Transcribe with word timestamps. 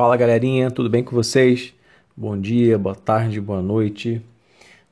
Fala 0.00 0.16
galerinha, 0.16 0.70
tudo 0.70 0.88
bem 0.88 1.04
com 1.04 1.14
vocês? 1.14 1.74
Bom 2.16 2.34
dia, 2.40 2.78
boa 2.78 2.94
tarde, 2.94 3.38
boa 3.38 3.60
noite. 3.60 4.22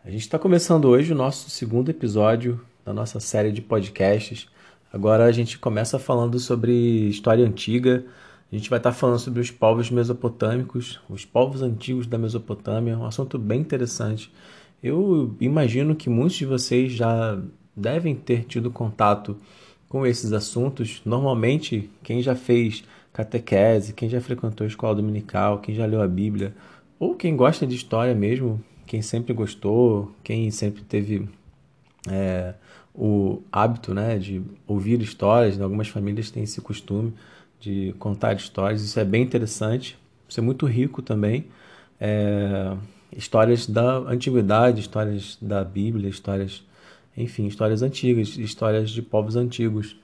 A 0.04 0.10
gente 0.10 0.20
está 0.20 0.38
começando 0.38 0.84
hoje 0.84 1.14
o 1.14 1.16
nosso 1.16 1.48
segundo 1.48 1.90
episódio 1.90 2.60
da 2.84 2.92
nossa 2.92 3.18
série 3.18 3.50
de 3.50 3.62
podcasts. 3.62 4.46
Agora 4.92 5.24
a 5.24 5.32
gente 5.32 5.58
começa 5.58 5.98
falando 5.98 6.38
sobre 6.38 6.72
história 7.08 7.42
antiga. 7.42 8.04
A 8.52 8.54
gente 8.54 8.68
vai 8.68 8.78
estar 8.78 8.90
tá 8.90 8.94
falando 8.94 9.18
sobre 9.18 9.40
os 9.40 9.50
povos 9.50 9.90
mesopotâmicos, 9.90 11.00
os 11.08 11.24
povos 11.24 11.62
antigos 11.62 12.06
da 12.06 12.18
Mesopotâmia, 12.18 12.98
um 12.98 13.06
assunto 13.06 13.38
bem 13.38 13.62
interessante. 13.62 14.30
Eu 14.82 15.34
imagino 15.40 15.96
que 15.96 16.10
muitos 16.10 16.36
de 16.36 16.44
vocês 16.44 16.92
já 16.92 17.40
devem 17.74 18.14
ter 18.14 18.44
tido 18.44 18.70
contato 18.70 19.38
com 19.88 20.06
esses 20.06 20.34
assuntos. 20.34 21.00
Normalmente, 21.02 21.90
quem 22.02 22.20
já 22.20 22.34
fez 22.34 22.84
catequese, 23.18 23.92
quem 23.92 24.08
já 24.08 24.20
frequentou 24.20 24.64
a 24.64 24.68
escola 24.68 24.94
dominical, 24.94 25.58
quem 25.58 25.74
já 25.74 25.84
leu 25.84 26.00
a 26.00 26.06
Bíblia, 26.06 26.54
ou 27.00 27.16
quem 27.16 27.34
gosta 27.34 27.66
de 27.66 27.74
história 27.74 28.14
mesmo, 28.14 28.62
quem 28.86 29.02
sempre 29.02 29.34
gostou, 29.34 30.14
quem 30.22 30.52
sempre 30.52 30.82
teve 30.84 31.28
é, 32.08 32.54
o 32.94 33.42
hábito 33.50 33.92
né, 33.92 34.18
de 34.18 34.40
ouvir 34.68 35.02
histórias, 35.02 35.58
né? 35.58 35.64
algumas 35.64 35.88
famílias 35.88 36.30
têm 36.30 36.44
esse 36.44 36.60
costume 36.60 37.12
de 37.58 37.92
contar 37.98 38.34
histórias, 38.36 38.82
isso 38.82 39.00
é 39.00 39.04
bem 39.04 39.24
interessante, 39.24 39.98
isso 40.28 40.38
é 40.38 40.42
muito 40.42 40.64
rico 40.64 41.02
também. 41.02 41.46
É, 42.00 42.76
histórias 43.10 43.66
da 43.66 43.96
antiguidade, 43.98 44.80
histórias 44.80 45.36
da 45.42 45.64
Bíblia, 45.64 46.08
histórias, 46.08 46.62
enfim, 47.16 47.48
histórias 47.48 47.82
antigas, 47.82 48.38
histórias 48.38 48.90
de 48.90 49.02
povos 49.02 49.34
antigos. 49.34 49.96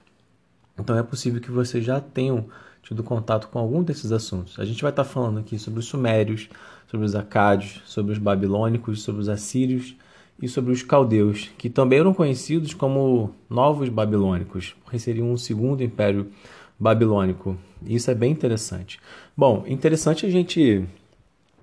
Então 0.77 0.99
é 0.99 1.03
possível 1.05 1.41
que 1.41 1.53
vocês 1.53 1.85
já 1.85 2.01
tenham 2.01 2.49
tido 2.85 3.03
contato 3.03 3.49
com 3.49 3.59
algum 3.59 3.83
desses 3.83 4.13
assuntos. 4.13 4.59
A 4.59 4.65
gente 4.65 4.83
vai 4.83 4.93
estar 4.93 5.05
falando 5.05 5.41
aqui 5.41 5.59
sobre 5.59 5.81
os 5.81 5.87
sumérios, 5.87 6.49
sobre 6.87 7.07
os 7.07 7.15
acádios, 7.15 7.81
sobre 7.87 8.13
os 8.13 8.19
babilônicos, 8.19 9.03
sobre 9.03 9.23
os 9.23 9.29
assírios 9.29 9.97
e 10.41 10.49
sobre 10.49 10.73
os 10.73 10.83
caldeus, 10.83 11.51
que 11.57 11.71
também 11.71 11.99
eram 11.99 12.13
conhecidos 12.13 12.75
como 12.75 13.35
novos 13.49 13.89
babilônicos, 13.89 14.77
porque 14.85 14.99
seriam 14.99 15.33
um 15.33 15.37
segundo 15.37 15.83
império 15.83 16.31
babilônico. 16.79 17.57
Isso 17.87 18.11
é 18.11 18.15
bem 18.15 18.31
interessante. 18.31 19.01
Bom, 19.37 19.65
interessante 19.67 20.27
a 20.27 20.31
gente 20.31 20.85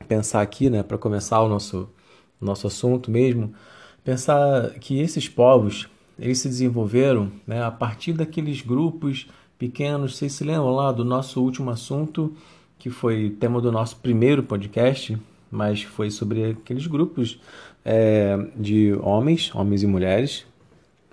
pensar 0.08 0.42
aqui, 0.42 0.70
né, 0.70 0.81
para 0.81 0.98
começar 0.98 1.42
o 1.42 1.48
nosso 1.48 1.88
nosso 2.40 2.66
assunto 2.66 3.12
mesmo, 3.12 3.53
pensar 4.03 4.72
que 4.80 5.00
esses 5.00 5.30
povos 5.30 5.88
eles 6.18 6.40
se 6.40 6.48
desenvolveram 6.48 7.31
né, 7.46 7.64
a 7.64 7.72
partir 7.72 8.14
daqueles 8.14 8.62
grupos 8.62 9.28
pequenos. 9.62 10.17
Vocês 10.17 10.34
se 10.34 10.44
lembram 10.44 10.72
lá 10.72 10.92
do 10.92 11.06
nosso 11.06 11.40
último 11.40 11.70
assunto, 11.70 12.34
que 12.80 12.90
foi 12.90 13.30
tema 13.40 13.62
do 13.62 13.72
nosso 13.72 13.95
primeiro 13.98 14.42
podcast, 14.42 15.16
mas 15.52 15.84
foi 15.84 16.09
sobre 16.09 16.45
aqueles 16.45 16.88
grupos 16.88 17.40
é, 17.86 18.44
de 18.56 18.92
homens, 19.03 19.53
homens 19.53 19.84
e 19.84 19.88
mulheres, 19.88 20.48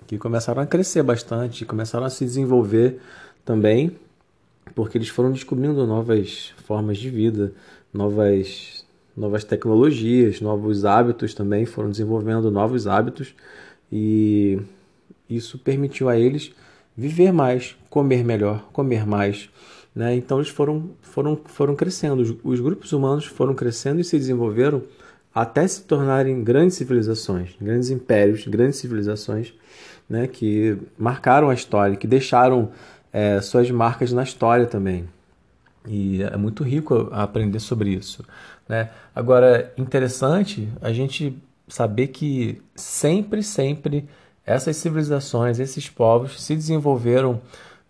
que 0.07 0.17
começaram 0.17 0.63
a 0.63 0.65
crescer 0.65 1.03
bastante, 1.03 1.63
começaram 1.63 2.07
a 2.07 2.09
se 2.09 2.25
desenvolver 2.25 2.99
também, 3.45 3.95
porque 4.73 4.97
eles 4.97 5.09
foram 5.09 5.31
descobrindo 5.31 5.85
novas 5.85 6.51
formas 6.65 6.97
de 6.97 7.07
vida, 7.07 7.53
novas, 7.93 8.83
novas 9.15 9.43
tecnologias, 9.43 10.41
novos 10.41 10.85
hábitos 10.85 11.35
também, 11.35 11.67
foram 11.67 11.91
desenvolvendo 11.91 12.49
novos 12.49 12.87
hábitos 12.87 13.35
e 13.91 14.59
isso 15.29 15.59
permitiu 15.59 16.09
a 16.09 16.17
eles 16.17 16.51
viver 16.99 17.31
mais, 17.31 17.75
comer 17.89 18.23
melhor, 18.23 18.67
comer 18.73 19.07
mais. 19.07 19.49
Né? 19.95 20.15
Então 20.15 20.37
eles 20.37 20.49
foram, 20.49 20.91
foram, 21.01 21.39
foram 21.45 21.75
crescendo, 21.75 22.21
os, 22.21 22.35
os 22.43 22.59
grupos 22.59 22.91
humanos 22.91 23.25
foram 23.25 23.55
crescendo 23.55 23.99
e 24.01 24.03
se 24.03 24.17
desenvolveram 24.17 24.83
até 25.33 25.65
se 25.67 25.83
tornarem 25.83 26.43
grandes 26.43 26.75
civilizações, 26.75 27.55
grandes 27.61 27.89
impérios, 27.89 28.45
grandes 28.45 28.77
civilizações 28.77 29.53
né, 30.09 30.27
que 30.27 30.77
marcaram 30.97 31.49
a 31.49 31.53
história, 31.53 31.95
que 31.95 32.07
deixaram 32.07 32.71
é, 33.13 33.39
suas 33.39 33.69
marcas 33.71 34.11
na 34.11 34.23
história 34.23 34.65
também. 34.65 35.07
E 35.87 36.21
é 36.23 36.35
muito 36.35 36.63
rico 36.63 37.07
aprender 37.11 37.59
sobre 37.59 37.91
isso. 37.91 38.25
Né? 38.67 38.89
Agora, 39.15 39.71
interessante 39.77 40.67
a 40.81 40.91
gente 40.91 41.37
saber 41.67 42.07
que 42.07 42.61
sempre, 42.75 43.41
sempre 43.43 44.07
essas 44.45 44.77
civilizações, 44.77 45.59
esses 45.59 45.89
povos 45.89 46.41
se 46.41 46.55
desenvolveram 46.55 47.41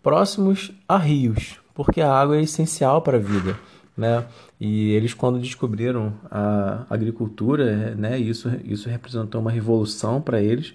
próximos 0.02 0.72
a 0.88 0.98
rios, 0.98 1.60
porque 1.74 2.02
a 2.02 2.12
água 2.12 2.38
é 2.38 2.42
essencial 2.42 3.02
para 3.02 3.18
a 3.18 3.22
vida. 3.22 3.58
Né? 3.96 4.26
E 4.60 4.92
eles, 4.92 5.14
quando 5.14 5.40
descobriram 5.40 6.14
a 6.32 6.86
agricultura, 6.90 7.94
né, 7.96 8.18
isso, 8.18 8.50
isso 8.64 8.88
representou 8.88 9.42
uma 9.42 9.52
revolução 9.52 10.22
para 10.22 10.42
eles, 10.42 10.74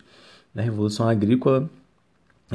né, 0.55 0.63
revolução 0.63 1.09
agrícola, 1.09 1.69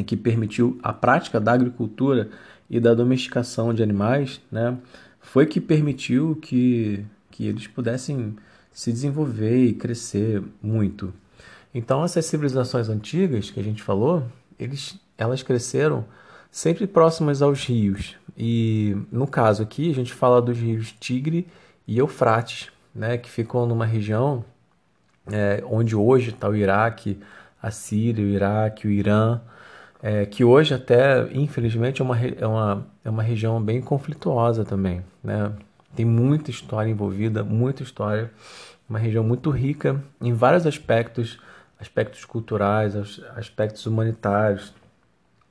que 0.05 0.15
permitiu 0.15 0.79
a 0.83 0.93
prática 0.93 1.39
da 1.39 1.53
agricultura 1.53 2.29
e 2.69 2.79
da 2.79 2.93
domesticação 2.93 3.73
de 3.73 3.81
animais, 3.81 4.39
né, 4.51 4.77
foi 5.19 5.45
que 5.45 5.59
permitiu 5.59 6.35
que, 6.35 7.03
que 7.31 7.47
eles 7.47 7.67
pudessem 7.67 8.35
se 8.71 8.91
desenvolver 8.91 9.65
e 9.65 9.73
crescer 9.73 10.41
muito. 10.61 11.11
Então, 11.73 12.03
essas 12.03 12.25
civilizações 12.25 12.89
antigas 12.89 13.49
que 13.49 13.59
a 13.59 13.63
gente 13.63 13.83
falou, 13.83 14.23
eles, 14.59 14.99
elas 15.17 15.43
cresceram 15.43 16.05
sempre 16.51 16.87
próximas 16.87 17.41
aos 17.41 17.63
rios. 17.65 18.15
E 18.37 18.97
no 19.11 19.27
caso 19.27 19.61
aqui, 19.61 19.89
a 19.91 19.93
gente 19.93 20.13
fala 20.13 20.41
dos 20.41 20.57
rios 20.57 20.93
Tigre 20.99 21.47
e 21.87 21.97
Eufrates, 21.97 22.69
né, 22.93 23.17
que 23.17 23.29
ficam 23.29 23.65
numa 23.65 23.85
região 23.85 24.43
é, 25.31 25.63
onde 25.69 25.95
hoje 25.95 26.31
está 26.31 26.49
o 26.49 26.55
Iraque, 26.55 27.19
a 27.61 27.71
Síria, 27.71 28.25
o 28.25 28.27
Iraque, 28.27 28.87
o 28.87 28.91
Irã, 28.91 29.39
é, 30.01 30.25
que 30.25 30.43
hoje 30.43 30.73
até, 30.73 31.27
infelizmente, 31.33 32.01
é 32.01 32.05
uma, 32.05 32.17
é, 32.19 32.47
uma, 32.47 32.87
é 33.03 33.09
uma 33.09 33.23
região 33.23 33.61
bem 33.61 33.81
conflituosa 33.81 34.63
também. 34.63 35.01
Né? 35.23 35.51
Tem 35.95 36.05
muita 36.05 36.49
história 36.49 36.89
envolvida, 36.89 37.43
muita 37.43 37.83
história, 37.83 38.31
uma 38.89 38.97
região 38.97 39.23
muito 39.23 39.49
rica 39.49 40.01
em 40.21 40.33
vários 40.33 40.65
aspectos, 40.65 41.39
aspectos 41.79 42.25
culturais, 42.25 42.95
aspectos 43.35 43.85
humanitários 43.85 44.73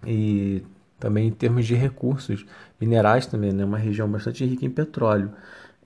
e 0.06 0.62
também 0.98 1.28
em 1.28 1.30
termos 1.30 1.66
de 1.66 1.74
recursos 1.74 2.44
minerais 2.80 3.26
também, 3.26 3.52
né? 3.52 3.64
Uma 3.64 3.78
região 3.78 4.08
bastante 4.10 4.44
rica 4.44 4.64
em 4.66 4.70
petróleo. 4.70 5.30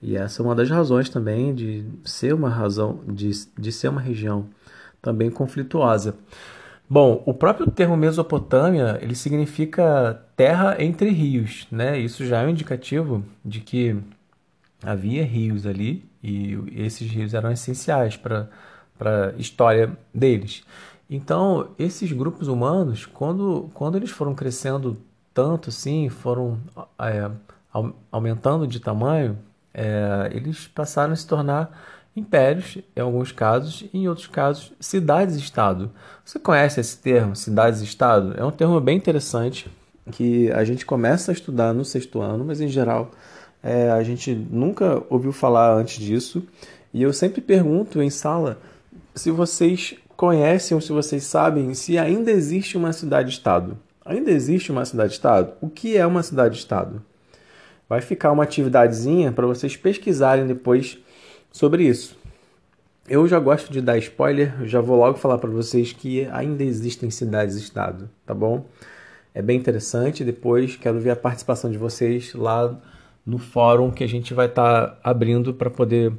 E 0.01 0.17
essa 0.17 0.41
é 0.41 0.45
uma 0.45 0.55
das 0.55 0.69
razões 0.69 1.09
também 1.09 1.55
de 1.55 1.85
ser 2.03 2.33
uma 2.33 2.49
razão 2.49 3.01
de, 3.07 3.31
de 3.57 3.71
ser 3.71 3.87
uma 3.87 4.01
região 4.01 4.47
também 5.01 5.29
conflituosa. 5.31 6.15
Bom, 6.89 7.23
o 7.25 7.33
próprio 7.33 7.71
termo 7.71 7.95
Mesopotâmia 7.95 8.99
ele 9.01 9.15
significa 9.15 10.21
terra 10.35 10.75
entre 10.83 11.09
rios, 11.09 11.67
né? 11.71 11.97
Isso 11.97 12.25
já 12.25 12.41
é 12.41 12.45
um 12.45 12.49
indicativo 12.49 13.23
de 13.43 13.61
que 13.61 13.95
havia 14.83 15.23
rios 15.23 15.65
ali 15.65 16.05
e 16.21 16.57
esses 16.75 17.09
rios 17.09 17.33
eram 17.33 17.51
essenciais 17.51 18.17
para 18.17 18.49
para 18.97 19.29
a 19.29 19.33
história 19.33 19.97
deles. 20.13 20.63
Então, 21.09 21.69
esses 21.77 22.11
grupos 22.11 22.47
humanos, 22.47 23.05
quando, 23.05 23.69
quando 23.73 23.97
eles 23.97 24.09
foram 24.09 24.33
crescendo 24.33 24.97
tanto 25.33 25.69
assim, 25.69 26.09
foram 26.09 26.59
é, 26.99 27.29
aumentando 28.11 28.67
de 28.67 28.79
tamanho, 28.79 29.37
é, 29.73 30.31
eles 30.33 30.67
passaram 30.67 31.13
a 31.13 31.15
se 31.15 31.27
tornar 31.27 32.01
impérios, 32.15 32.77
em 32.95 32.99
alguns 32.99 33.31
casos, 33.31 33.85
e 33.93 33.99
em 33.99 34.07
outros 34.07 34.27
casos, 34.27 34.71
cidades-estado. 34.79 35.91
Você 36.23 36.39
conhece 36.39 36.79
esse 36.79 36.97
termo, 36.97 37.35
cidades-estado? 37.35 38.35
É 38.37 38.45
um 38.45 38.51
termo 38.51 38.79
bem 38.79 38.97
interessante 38.97 39.69
que 40.11 40.51
a 40.51 40.63
gente 40.63 40.85
começa 40.85 41.31
a 41.31 41.33
estudar 41.33 41.73
no 41.73 41.83
sexto 41.83 42.21
ano, 42.21 42.45
mas 42.45 42.61
em 42.61 42.67
geral 42.67 43.09
é, 43.63 43.89
a 43.89 44.03
gente 44.03 44.33
nunca 44.33 45.01
ouviu 45.09 45.31
falar 45.31 45.73
antes 45.73 46.03
disso. 46.03 46.43
E 46.93 47.01
eu 47.01 47.11
sempre 47.11 47.41
pergunto 47.41 48.01
em 48.01 48.09
sala 48.09 48.59
se 49.15 49.31
vocês 49.31 49.95
conhecem 50.15 50.75
ou 50.75 50.81
se 50.81 50.91
vocês 50.91 51.23
sabem 51.23 51.73
se 51.73 51.97
ainda 51.97 52.31
existe 52.31 52.77
uma 52.77 52.93
cidade-estado. 52.93 53.77
Ainda 54.05 54.31
existe 54.31 54.71
uma 54.71 54.85
cidade-estado? 54.85 55.53
O 55.61 55.69
que 55.69 55.95
é 55.97 56.05
uma 56.05 56.23
cidade-estado? 56.23 57.01
Vai 57.87 58.01
ficar 58.01 58.31
uma 58.31 58.43
atividadezinha 58.43 59.31
para 59.31 59.47
vocês 59.47 59.77
pesquisarem 59.77 60.47
depois 60.47 60.97
sobre 61.51 61.83
isso. 61.83 62.17
Eu 63.07 63.27
já 63.27 63.39
gosto 63.39 63.71
de 63.71 63.81
dar 63.81 63.97
spoiler, 63.97 64.65
já 64.65 64.79
vou 64.79 64.97
logo 64.97 65.17
falar 65.17 65.37
para 65.37 65.49
vocês 65.49 65.91
que 65.91 66.25
ainda 66.31 66.63
existem 66.63 67.09
cidades-estado, 67.11 68.09
tá 68.25 68.33
bom? 68.33 68.65
É 69.33 69.41
bem 69.41 69.57
interessante. 69.57 70.23
Depois 70.23 70.75
quero 70.75 70.99
ver 70.99 71.09
a 71.09 71.15
participação 71.15 71.69
de 71.69 71.77
vocês 71.77 72.33
lá 72.33 72.79
no 73.25 73.37
fórum 73.37 73.91
que 73.91 74.03
a 74.03 74.07
gente 74.07 74.33
vai 74.33 74.45
estar 74.45 74.87
tá 74.87 74.97
abrindo 75.03 75.53
para 75.53 75.69
poder 75.69 76.13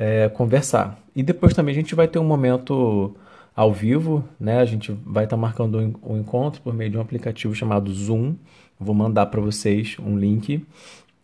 é, 0.00 0.30
conversar. 0.30 0.98
E 1.14 1.22
depois 1.22 1.52
também 1.52 1.72
a 1.72 1.74
gente 1.74 1.94
vai 1.94 2.08
ter 2.08 2.18
um 2.18 2.24
momento 2.24 3.14
ao 3.54 3.70
vivo, 3.70 4.24
né? 4.40 4.58
A 4.58 4.64
gente 4.64 4.90
vai 5.04 5.24
estar 5.24 5.36
tá 5.36 5.40
marcando 5.40 5.78
um 6.02 6.18
encontro 6.18 6.62
por 6.62 6.72
meio 6.72 6.90
de 6.90 6.96
um 6.96 7.02
aplicativo 7.02 7.54
chamado 7.54 7.92
Zoom. 7.92 8.34
Vou 8.78 8.94
mandar 8.94 9.26
para 9.26 9.42
vocês 9.42 9.98
um 9.98 10.16
link 10.16 10.64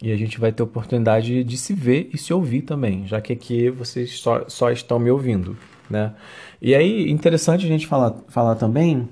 e 0.02 0.12
a 0.12 0.16
gente 0.16 0.38
vai 0.38 0.52
ter 0.52 0.62
oportunidade 0.62 1.42
de 1.42 1.56
se 1.56 1.72
ver 1.72 2.10
e 2.12 2.18
se 2.18 2.34
ouvir 2.34 2.62
também, 2.62 3.06
já 3.06 3.18
que 3.18 3.32
aqui 3.32 3.70
vocês 3.70 4.18
só, 4.18 4.44
só 4.46 4.70
estão 4.70 4.98
me 4.98 5.10
ouvindo, 5.10 5.56
né? 5.88 6.12
E 6.60 6.74
aí, 6.74 7.10
interessante 7.10 7.64
a 7.64 7.68
gente 7.68 7.86
falar, 7.86 8.14
falar 8.28 8.56
também 8.56 9.08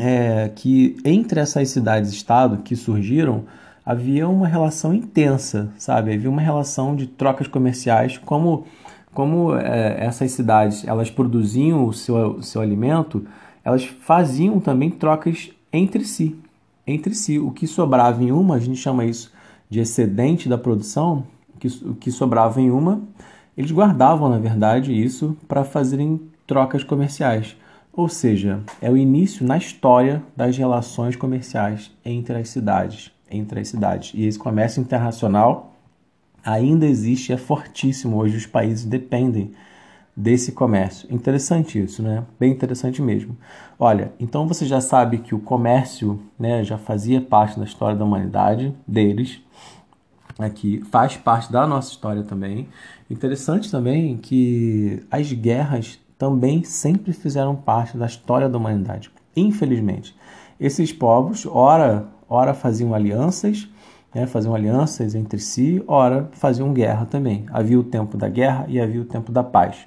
é, 0.00 0.50
que 0.56 0.96
entre 1.04 1.38
essas 1.38 1.68
cidades-estado 1.68 2.62
que 2.62 2.74
surgiram, 2.74 3.44
havia 3.84 4.26
uma 4.26 4.48
relação 4.48 4.94
intensa, 4.94 5.70
sabe? 5.78 6.14
Havia 6.14 6.30
uma 6.30 6.40
relação 6.40 6.96
de 6.96 7.06
trocas 7.06 7.46
comerciais, 7.46 8.16
como, 8.16 8.66
como 9.16 9.56
é, 9.56 9.96
essas 9.98 10.30
cidades 10.32 10.86
elas 10.86 11.10
produziam 11.10 11.86
o 11.86 11.92
seu, 11.94 12.42
seu 12.42 12.60
alimento, 12.60 13.26
elas 13.64 13.86
faziam 13.86 14.60
também 14.60 14.90
trocas 14.90 15.50
entre 15.72 16.04
si, 16.04 16.36
entre 16.86 17.14
si. 17.14 17.38
O 17.38 17.50
que 17.50 17.66
sobrava 17.66 18.22
em 18.22 18.30
uma, 18.30 18.56
a 18.56 18.58
gente 18.58 18.76
chama 18.76 19.06
isso 19.06 19.32
de 19.70 19.80
excedente 19.80 20.50
da 20.50 20.58
produção, 20.58 21.24
que, 21.58 21.66
o 21.66 21.94
que 21.94 22.10
sobrava 22.10 22.60
em 22.60 22.70
uma, 22.70 23.00
eles 23.56 23.72
guardavam, 23.72 24.28
na 24.28 24.38
verdade, 24.38 24.92
isso 24.92 25.34
para 25.48 25.64
fazerem 25.64 26.20
trocas 26.46 26.84
comerciais. 26.84 27.56
Ou 27.90 28.10
seja, 28.10 28.60
é 28.82 28.90
o 28.90 28.98
início 28.98 29.46
na 29.46 29.56
história 29.56 30.22
das 30.36 30.58
relações 30.58 31.16
comerciais 31.16 31.90
entre 32.04 32.36
as 32.36 32.50
cidades 32.50 33.16
entre 33.30 33.60
as 33.60 33.68
cidades. 33.68 34.12
E 34.14 34.24
esse 34.24 34.38
comércio 34.38 34.80
internacional 34.80 35.75
ainda 36.46 36.86
existe, 36.86 37.32
é 37.32 37.36
fortíssimo. 37.36 38.16
Hoje 38.16 38.36
os 38.36 38.46
países 38.46 38.84
dependem 38.84 39.52
desse 40.16 40.52
comércio. 40.52 41.12
Interessante 41.12 41.82
isso, 41.82 42.02
né? 42.02 42.24
Bem 42.40 42.52
interessante 42.52 43.02
mesmo. 43.02 43.36
Olha, 43.78 44.12
então 44.18 44.46
você 44.46 44.64
já 44.64 44.80
sabe 44.80 45.18
que 45.18 45.34
o 45.34 45.38
comércio 45.38 46.22
né, 46.38 46.64
já 46.64 46.78
fazia 46.78 47.20
parte 47.20 47.58
da 47.58 47.66
história 47.66 47.96
da 47.96 48.04
humanidade 48.04 48.74
deles. 48.86 49.40
Aqui 50.38 50.82
faz 50.90 51.16
parte 51.16 51.52
da 51.52 51.66
nossa 51.66 51.90
história 51.90 52.22
também. 52.22 52.68
Interessante 53.10 53.70
também 53.70 54.16
que 54.16 55.02
as 55.10 55.30
guerras 55.32 55.98
também 56.16 56.64
sempre 56.64 57.12
fizeram 57.12 57.54
parte 57.54 57.98
da 57.98 58.06
história 58.06 58.48
da 58.48 58.56
humanidade. 58.56 59.10
Infelizmente, 59.36 60.16
esses 60.58 60.92
povos, 60.92 61.44
ora 61.44 62.08
ora 62.28 62.54
faziam 62.54 62.94
alianças, 62.94 63.68
né, 64.16 64.26
faziam 64.26 64.54
alianças 64.54 65.14
entre 65.14 65.38
si, 65.38 65.84
ora 65.86 66.28
faziam 66.32 66.72
guerra 66.72 67.04
também. 67.04 67.44
Havia 67.52 67.78
o 67.78 67.84
tempo 67.84 68.16
da 68.16 68.30
guerra 68.30 68.64
e 68.66 68.80
havia 68.80 69.02
o 69.02 69.04
tempo 69.04 69.30
da 69.30 69.44
paz 69.44 69.84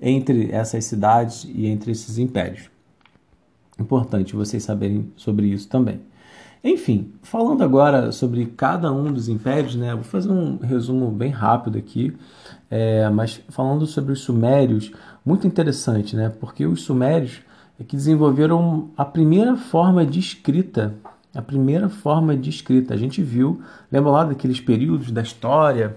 entre 0.00 0.50
essas 0.50 0.84
cidades 0.86 1.46
e 1.54 1.66
entre 1.66 1.92
esses 1.92 2.16
impérios. 2.16 2.70
Importante 3.78 4.34
vocês 4.34 4.62
saberem 4.62 5.12
sobre 5.14 5.48
isso 5.48 5.68
também. 5.68 6.00
Enfim, 6.64 7.12
falando 7.22 7.62
agora 7.62 8.10
sobre 8.12 8.46
cada 8.46 8.90
um 8.90 9.12
dos 9.12 9.28
impérios, 9.28 9.76
né, 9.76 9.94
vou 9.94 10.02
fazer 10.02 10.32
um 10.32 10.56
resumo 10.56 11.10
bem 11.10 11.30
rápido 11.30 11.76
aqui, 11.76 12.16
é, 12.70 13.08
mas 13.10 13.42
falando 13.50 13.86
sobre 13.86 14.12
os 14.12 14.20
sumérios, 14.20 14.90
muito 15.24 15.46
interessante, 15.46 16.16
né, 16.16 16.32
porque 16.40 16.66
os 16.66 16.80
sumérios 16.80 17.42
é 17.78 17.84
que 17.84 17.94
desenvolveram 17.94 18.88
a 18.96 19.04
primeira 19.04 19.54
forma 19.54 20.04
de 20.06 20.18
escrita 20.18 20.94
a 21.36 21.42
primeira 21.42 21.88
forma 21.88 22.36
de 22.36 22.48
escrita. 22.48 22.94
A 22.94 22.96
gente 22.96 23.22
viu, 23.22 23.62
lembra 23.92 24.10
lá 24.10 24.24
daqueles 24.24 24.58
períodos 24.58 25.10
da 25.10 25.22
história, 25.22 25.96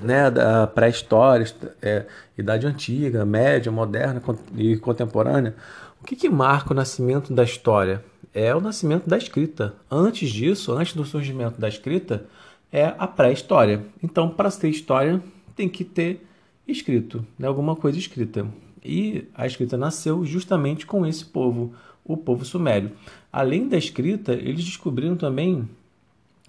né, 0.00 0.30
da 0.30 0.66
pré-história, 0.66 1.46
é, 1.80 2.06
idade 2.36 2.66
antiga, 2.66 3.24
média, 3.24 3.72
moderna 3.72 4.22
e 4.54 4.76
contemporânea. 4.76 5.54
O 6.00 6.04
que, 6.04 6.16
que 6.16 6.28
marca 6.28 6.72
o 6.72 6.76
nascimento 6.76 7.32
da 7.32 7.42
história? 7.42 8.04
É 8.32 8.54
o 8.54 8.60
nascimento 8.60 9.08
da 9.08 9.18
escrita. 9.18 9.74
Antes 9.90 10.30
disso, 10.30 10.72
antes 10.72 10.94
do 10.94 11.04
surgimento 11.04 11.60
da 11.60 11.68
escrita, 11.68 12.24
é 12.72 12.94
a 12.98 13.06
pré-história. 13.06 13.82
Então, 14.02 14.28
para 14.28 14.50
ter 14.50 14.68
história, 14.68 15.20
tem 15.56 15.68
que 15.68 15.84
ter 15.84 16.26
escrito, 16.66 17.26
né, 17.38 17.48
alguma 17.48 17.74
coisa 17.74 17.98
escrita. 17.98 18.46
E 18.82 19.26
a 19.34 19.46
escrita 19.46 19.76
nasceu 19.76 20.24
justamente 20.24 20.86
com 20.86 21.04
esse 21.04 21.24
povo, 21.24 21.74
o 22.12 22.16
povo 22.16 22.44
sumério. 22.44 22.92
Além 23.32 23.68
da 23.68 23.76
escrita, 23.76 24.32
eles 24.32 24.64
descobriram 24.64 25.16
também 25.16 25.68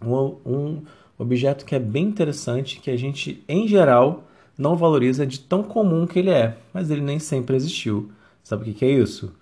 um, 0.03 0.35
um 0.45 0.81
objeto 1.17 1.65
que 1.65 1.75
é 1.75 1.79
bem 1.79 2.05
interessante, 2.05 2.79
que 2.79 2.89
a 2.89 2.97
gente, 2.97 3.43
em 3.47 3.67
geral, 3.67 4.23
não 4.57 4.75
valoriza 4.75 5.25
de 5.25 5.39
tão 5.39 5.63
comum 5.63 6.05
que 6.05 6.19
ele 6.19 6.29
é, 6.29 6.57
mas 6.73 6.89
ele 6.89 7.01
nem 7.01 7.19
sempre 7.19 7.55
existiu. 7.55 8.11
Sabe 8.43 8.69
o 8.69 8.73
que 8.73 8.85
é 8.85 8.91
isso? 8.91 9.33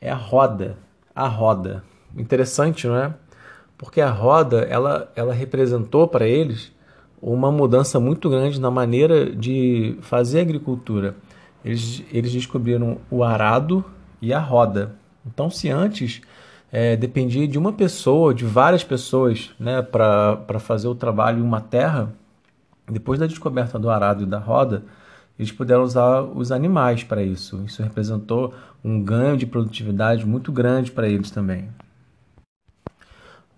É 0.00 0.10
a 0.10 0.16
roda. 0.16 0.76
A 1.14 1.28
roda. 1.28 1.84
Interessante, 2.16 2.86
não 2.86 2.96
é? 2.96 3.14
Porque 3.78 4.00
a 4.00 4.10
roda, 4.10 4.62
ela, 4.62 5.10
ela 5.14 5.32
representou 5.32 6.06
para 6.06 6.26
eles 6.26 6.72
uma 7.22 7.50
mudança 7.52 8.00
muito 8.00 8.28
grande 8.28 8.60
na 8.60 8.70
maneira 8.70 9.30
de 9.34 9.96
fazer 10.00 10.40
agricultura. 10.40 11.14
Eles, 11.64 12.02
eles 12.12 12.32
descobriram 12.32 12.98
o 13.10 13.22
arado 13.22 13.84
e 14.20 14.32
a 14.32 14.38
roda. 14.38 14.96
Então, 15.26 15.50
se 15.50 15.68
antes 15.68 16.20
é, 16.72 16.96
dependia 16.96 17.46
de 17.46 17.58
uma 17.58 17.72
pessoa, 17.72 18.34
de 18.34 18.44
várias 18.44 18.84
pessoas, 18.84 19.50
né, 19.58 19.82
para 19.82 20.58
fazer 20.58 20.88
o 20.88 20.94
trabalho 20.94 21.38
em 21.38 21.42
uma 21.42 21.60
terra, 21.60 22.12
depois 22.88 23.18
da 23.18 23.26
descoberta 23.26 23.78
do 23.78 23.90
arado 23.90 24.22
e 24.22 24.26
da 24.26 24.38
roda, 24.38 24.82
eles 25.38 25.52
puderam 25.52 25.82
usar 25.82 26.22
os 26.22 26.52
animais 26.52 27.02
para 27.02 27.22
isso. 27.22 27.62
Isso 27.64 27.82
representou 27.82 28.54
um 28.84 29.02
ganho 29.02 29.36
de 29.36 29.46
produtividade 29.46 30.26
muito 30.26 30.52
grande 30.52 30.90
para 30.90 31.08
eles 31.08 31.30
também. 31.30 31.68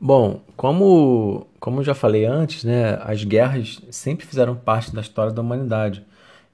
Bom, 0.01 0.41
como, 0.57 1.47
como 1.61 1.83
já 1.83 1.95
falei 1.95 2.25
antes, 2.25 2.65
né, 2.65 2.99
as 3.05 3.23
guerras 3.23 3.81
sempre 3.91 4.27
fizeram 4.27 4.55
parte 4.55 4.95
da 4.95 5.01
história 5.01 5.33
da 5.33 5.43
humanidade. 5.43 6.05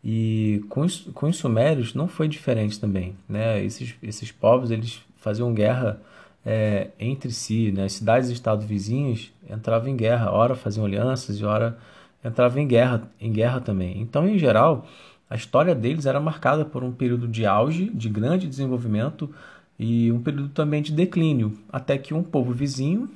E 0.02 0.64
com 0.68 0.82
os, 0.82 1.00
com 1.12 1.28
os 1.28 1.36
sumérios 1.36 1.94
não 1.94 2.08
foi 2.08 2.28
diferente 2.28 2.78
também. 2.78 3.16
Né? 3.28 3.62
Esses, 3.64 3.94
esses 4.02 4.30
povos 4.30 4.70
eles 4.70 5.00
faziam 5.16 5.52
guerra 5.52 6.00
é, 6.44 6.88
entre 6.98 7.30
si. 7.30 7.72
Né? 7.72 7.84
As 7.84 7.92
cidades 7.92 8.30
e 8.30 8.32
estados 8.32 8.64
vizinhos 8.64 9.32
entravam 9.48 9.88
em 9.88 9.96
guerra, 9.96 10.30
ora 10.30 10.54
faziam 10.54 10.86
alianças 10.86 11.38
e 11.38 11.44
ora 11.44 11.78
entravam 12.24 12.58
em 12.60 12.66
guerra, 12.66 13.10
em 13.20 13.32
guerra 13.32 13.60
também. 13.60 14.00
Então, 14.00 14.28
em 14.28 14.38
geral, 14.38 14.86
a 15.28 15.36
história 15.36 15.74
deles 15.74 16.06
era 16.06 16.20
marcada 16.20 16.64
por 16.64 16.82
um 16.82 16.92
período 16.92 17.28
de 17.28 17.44
auge, 17.44 17.90
de 17.90 18.08
grande 18.08 18.46
desenvolvimento 18.46 19.32
e 19.78 20.10
um 20.10 20.20
período 20.20 20.48
também 20.48 20.82
de 20.82 20.92
declínio, 20.92 21.56
até 21.70 21.96
que 21.98 22.14
um 22.14 22.22
povo 22.22 22.52
vizinho 22.52 23.08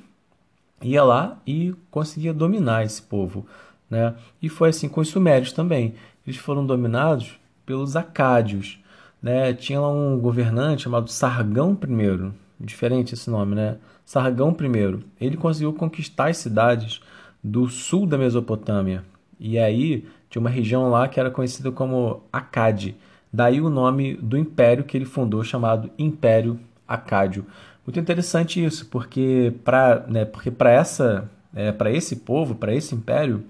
ia 0.81 1.03
lá 1.03 1.41
e 1.45 1.73
conseguia 1.89 2.33
dominar 2.33 2.83
esse 2.83 3.01
povo. 3.01 3.45
Né? 3.93 4.15
E 4.41 4.49
foi 4.49 4.69
assim 4.69 4.89
com 4.89 5.01
os 5.01 5.09
sumérios 5.09 5.51
também. 5.51 5.93
Eles 6.25 6.39
foram 6.39 6.65
dominados 6.65 7.39
pelos 7.63 7.95
acádios. 7.95 8.79
Né? 9.21 9.53
Tinha 9.53 9.79
lá 9.79 9.87
um 9.87 10.19
governante 10.19 10.81
chamado 10.81 11.11
Sargão 11.11 11.77
I, 11.79 12.31
diferente 12.59 13.13
esse 13.13 13.29
nome, 13.29 13.53
né? 13.53 13.77
Sargão 14.03 14.49
I. 14.59 14.99
Ele 15.21 15.37
conseguiu 15.37 15.71
conquistar 15.73 16.29
as 16.29 16.37
cidades 16.37 17.01
do 17.43 17.69
sul 17.69 18.07
da 18.07 18.17
Mesopotâmia. 18.17 19.03
E 19.39 19.59
aí 19.59 20.03
tinha 20.27 20.39
uma 20.39 20.49
região 20.49 20.89
lá 20.89 21.07
que 21.07 21.19
era 21.19 21.29
conhecida 21.29 21.71
como 21.71 22.23
Acade. 22.33 22.95
Daí 23.31 23.61
o 23.61 23.69
nome 23.69 24.15
do 24.15 24.35
império 24.35 24.83
que 24.83 24.97
ele 24.97 25.05
fundou, 25.05 25.43
chamado 25.43 25.91
Império 25.99 26.59
Acádio. 26.87 27.45
Muito 27.85 27.99
interessante 27.99 28.63
isso, 28.63 28.87
porque 28.87 29.53
para 29.63 30.03
né, 30.07 30.25
porque 30.25 30.51
essa 30.65 31.29
é, 31.55 31.71
para 31.71 31.91
esse 31.91 32.17
povo, 32.17 32.55
para 32.55 32.73
esse 32.73 32.95
império, 32.95 33.43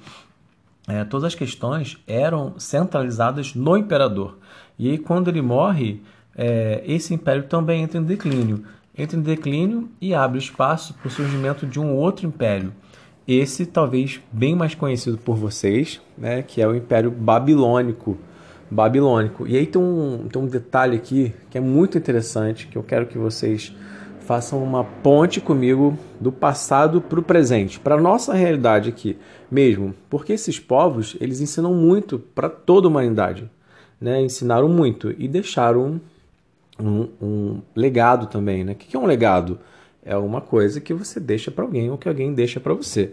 é, 0.88 1.04
todas 1.04 1.26
as 1.26 1.36
questões 1.36 1.98
eram 2.06 2.54
centralizadas 2.58 3.56
no 3.56 3.78
imperador. 3.78 4.38
E 4.78 4.90
aí, 4.90 4.98
quando 4.98 5.30
ele 5.30 5.42
morre, 5.42 6.02
é, 6.36 6.84
esse 6.86 7.14
império 7.14 7.44
também 7.44 7.84
entra 7.84 8.00
em 8.00 8.04
declínio. 8.04 8.64
Entra 8.98 9.18
em 9.18 9.22
declínio 9.22 9.90
e 10.02 10.14
abre 10.14 10.38
espaço 10.38 10.94
para 10.96 11.08
o 11.08 11.12
surgimento 11.12 11.66
de 11.66 11.80
um 11.80 11.96
outro 11.96 12.28
império. 12.28 12.74
Esse, 13.28 13.66
talvez 13.66 14.20
bem 14.32 14.56
mais 14.56 14.76
conhecido 14.76 15.18
por 15.18 15.36
vocês, 15.36 16.02
né, 16.18 16.42
que 16.42 16.62
é 16.62 16.68
o 16.68 16.76
Império 16.76 17.10
Babilônico. 17.10 18.18
Babilônico. 18.70 19.48
E 19.48 19.56
aí 19.56 19.66
tem 19.66 19.82
um, 19.82 20.28
tem 20.30 20.42
um 20.42 20.48
detalhe 20.48 20.98
aqui 20.98 21.34
que 21.50 21.58
é 21.58 21.62
muito 21.62 21.98
interessante, 21.98 22.68
que 22.68 22.78
eu 22.78 22.84
quero 22.84 23.06
que 23.06 23.18
vocês 23.18 23.74
façam 24.24 24.64
uma 24.64 24.84
ponte 24.84 25.40
comigo 25.40 25.98
do 26.20 26.32
passado 26.32 27.02
para 27.02 27.20
o 27.20 27.24
presente, 27.24 27.80
para 27.80 27.96
a 27.96 28.02
nossa 28.02 28.34
realidade 28.34 28.90
aqui 28.90 29.18
mesmo, 29.52 29.94
porque 30.10 30.34
esses 30.34 30.60
povos 30.60 31.16
eles 31.20 31.42
ensinam 31.42 31.74
muito 31.74 32.18
para 32.18 32.50
toda 32.50 32.88
a 32.88 32.90
humanidade, 32.90 33.50
né? 34.00 34.22
ensinaram 34.22 34.68
muito 34.68 35.14
e 35.18 35.28
deixaram 35.28 36.02
um, 36.80 37.08
um, 37.22 37.62
legado 37.76 38.28
também. 38.28 38.64
Né? 38.64 38.72
O 38.72 38.76
que 38.76 38.96
é 38.96 39.00
um 39.00 39.06
legado? 39.06 39.60
É 40.06 40.18
uma 40.18 40.42
coisa 40.42 40.82
que 40.82 40.94
você 40.94 41.20
deixa 41.20 41.52
para 41.52 41.64
alguém 41.64 41.90
ou 41.90 41.98
que 41.98 42.10
alguém 42.10 42.34
deixa 42.34 42.60
para 42.60 42.74
você. 42.74 43.12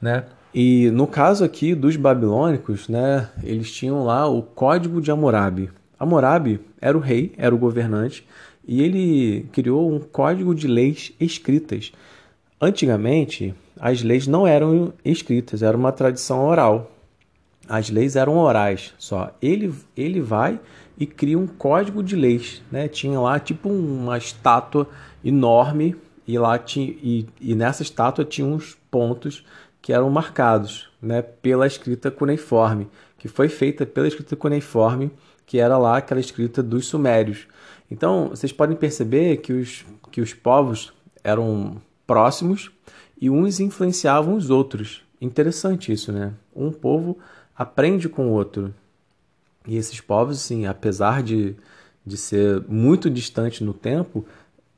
Né? 0.00 0.24
E 0.54 0.90
no 0.90 1.06
caso 1.06 1.44
aqui 1.44 1.74
dos 1.74 1.96
babilônicos, 1.96 2.88
né, 2.88 3.28
eles 3.42 3.72
tinham 3.72 4.04
lá 4.04 4.28
o 4.28 4.40
Código 4.42 5.00
de 5.00 5.10
Hammurabi. 5.10 5.70
Hammurabi 5.98 6.60
era 6.80 6.96
o 6.96 7.00
rei, 7.00 7.32
era 7.36 7.54
o 7.54 7.58
governante, 7.58 8.26
e 8.66 8.82
ele 8.82 9.46
criou 9.52 9.92
um 9.92 10.00
código 10.00 10.54
de 10.54 10.66
leis 10.66 11.12
escritas. 11.20 11.92
Antigamente, 12.60 13.54
as 13.78 14.02
leis 14.02 14.26
não 14.26 14.46
eram 14.46 14.92
escritas, 15.04 15.62
era 15.62 15.76
uma 15.76 15.92
tradição 15.92 16.46
oral. 16.46 16.90
As 17.68 17.90
leis 17.90 18.16
eram 18.16 18.38
orais 18.38 18.94
só. 18.98 19.34
Ele, 19.40 19.72
ele 19.96 20.20
vai 20.20 20.60
e 20.98 21.06
cria 21.06 21.38
um 21.38 21.46
código 21.46 22.02
de 22.02 22.16
leis. 22.16 22.62
Né? 22.70 22.88
Tinha 22.88 23.18
lá 23.20 23.38
tipo 23.38 23.68
uma 23.68 24.16
estátua 24.16 24.88
enorme 25.24 25.96
e 26.26 26.38
lá 26.38 26.58
tinha, 26.58 26.88
e, 27.02 27.26
e 27.40 27.54
nessa 27.54 27.82
estátua 27.82 28.24
tinha 28.24 28.46
uns 28.46 28.76
pontos 28.90 29.44
que 29.82 29.92
eram 29.92 30.08
marcados 30.08 30.88
né, 31.00 31.20
pela 31.20 31.66
escrita 31.66 32.10
cuneiforme, 32.10 32.88
que 33.18 33.28
foi 33.28 33.48
feita 33.50 33.84
pela 33.84 34.08
escrita 34.08 34.34
cuneiforme, 34.34 35.10
que 35.46 35.58
era 35.58 35.76
lá 35.76 35.98
aquela 35.98 36.20
escrita 36.20 36.62
dos 36.62 36.86
sumérios. 36.86 37.46
Então, 37.90 38.28
vocês 38.30 38.52
podem 38.52 38.76
perceber 38.76 39.38
que 39.38 39.52
os, 39.52 39.84
que 40.10 40.20
os 40.20 40.32
povos 40.34 40.92
eram 41.22 41.80
próximos 42.06 42.70
e 43.20 43.30
uns 43.30 43.60
influenciavam 43.60 44.34
os 44.34 44.50
outros. 44.50 45.02
Interessante 45.20 45.92
isso, 45.92 46.12
né? 46.12 46.32
Um 46.54 46.70
povo 46.70 47.18
aprende 47.56 48.08
com 48.08 48.28
o 48.28 48.32
outro. 48.32 48.74
E 49.66 49.76
esses 49.76 50.00
povos, 50.00 50.40
sim, 50.40 50.66
apesar 50.66 51.22
de, 51.22 51.56
de 52.04 52.16
ser 52.16 52.62
muito 52.68 53.08
distante 53.08 53.64
no 53.64 53.72
tempo, 53.72 54.26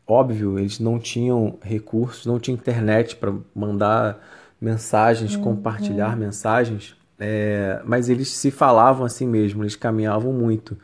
óbvio, 0.07 0.59
eles 0.59 0.79
não 0.79 0.99
tinham 0.99 1.59
recursos, 1.61 2.27
não 2.27 2.39
tinha 2.39 2.55
internet 2.55 3.17
para 3.17 3.35
mandar 3.55 4.23
mensagens, 4.61 5.35
uhum. 5.35 5.43
compartilhar 5.43 6.17
mensagens, 6.17 6.97
é, 7.19 7.81
mas 7.85 8.09
eles 8.09 8.29
se 8.29 8.51
falavam 8.51 9.05
assim 9.05 9.27
mesmo, 9.27 9.63
eles 9.63 9.75
caminhavam 9.75 10.33
muito. 10.33 10.77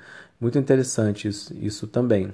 Muito 0.42 0.58
interessante 0.58 1.28
isso, 1.28 1.54
isso 1.62 1.86
também. 1.86 2.32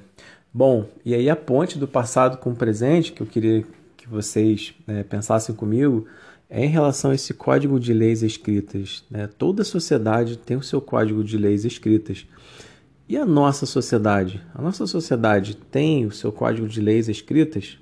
Bom, 0.50 0.88
e 1.04 1.14
aí 1.14 1.28
a 1.28 1.36
ponte 1.36 1.78
do 1.78 1.86
passado 1.86 2.38
com 2.38 2.52
o 2.52 2.56
presente, 2.56 3.12
que 3.12 3.20
eu 3.20 3.26
queria 3.26 3.66
que 3.98 4.08
vocês 4.08 4.72
né, 4.86 5.02
pensassem 5.02 5.54
comigo, 5.54 6.06
é 6.48 6.64
em 6.64 6.68
relação 6.68 7.10
a 7.10 7.14
esse 7.14 7.34
código 7.34 7.78
de 7.78 7.92
leis 7.92 8.22
escritas. 8.22 9.04
Né? 9.10 9.26
Toda 9.26 9.62
sociedade 9.62 10.38
tem 10.38 10.56
o 10.56 10.62
seu 10.62 10.80
código 10.80 11.22
de 11.22 11.36
leis 11.36 11.66
escritas. 11.66 12.26
E 13.06 13.14
a 13.14 13.26
nossa 13.26 13.66
sociedade? 13.66 14.42
A 14.54 14.62
nossa 14.62 14.86
sociedade 14.86 15.54
tem 15.54 16.06
o 16.06 16.10
seu 16.10 16.32
código 16.32 16.66
de 16.66 16.80
leis 16.80 17.10
escritas? 17.10 17.78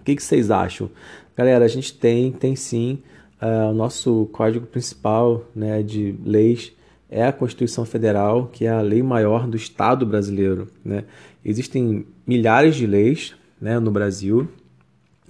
O 0.00 0.02
que, 0.02 0.16
que 0.16 0.22
vocês 0.24 0.50
acham? 0.50 0.90
Galera, 1.36 1.64
a 1.64 1.68
gente 1.68 1.94
tem, 1.94 2.32
tem 2.32 2.56
sim. 2.56 3.04
Uh, 3.40 3.70
o 3.70 3.72
nosso 3.72 4.28
código 4.32 4.66
principal 4.66 5.44
né, 5.54 5.80
de 5.80 6.16
leis 6.24 6.76
é 7.10 7.26
a 7.26 7.32
Constituição 7.32 7.84
Federal, 7.84 8.48
que 8.48 8.64
é 8.64 8.70
a 8.70 8.80
lei 8.80 9.02
maior 9.02 9.46
do 9.46 9.56
Estado 9.56 10.04
brasileiro. 10.04 10.68
Né? 10.84 11.04
Existem 11.44 12.06
milhares 12.26 12.76
de 12.76 12.86
leis 12.86 13.34
né, 13.60 13.78
no 13.78 13.90
Brasil, 13.90 14.48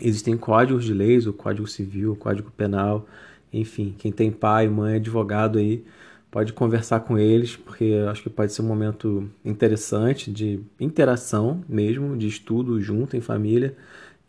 Existem 0.00 0.37
códigos 0.37 0.85
de 0.85 0.94
leis, 0.94 1.26
o 1.26 1.32
Código 1.32 1.66
Civil, 1.66 2.12
o 2.12 2.16
Código 2.16 2.50
Penal, 2.52 3.06
enfim, 3.52 3.94
quem 3.99 4.12
tem 4.12 4.30
pai, 4.30 4.68
mãe, 4.68 4.97
advogado 4.97 5.58
aí, 5.58 5.85
pode 6.30 6.52
conversar 6.52 7.00
com 7.00 7.18
eles, 7.18 7.56
porque 7.56 7.94
acho 8.08 8.23
que 8.23 8.30
pode 8.30 8.52
ser 8.52 8.62
um 8.62 8.66
momento 8.66 9.28
interessante 9.44 10.30
de 10.30 10.61
interação 10.78 11.64
mesmo, 11.68 12.16
de 12.16 12.28
estudo 12.28 12.80
junto 12.80 13.16
em 13.16 13.20
família. 13.20 13.76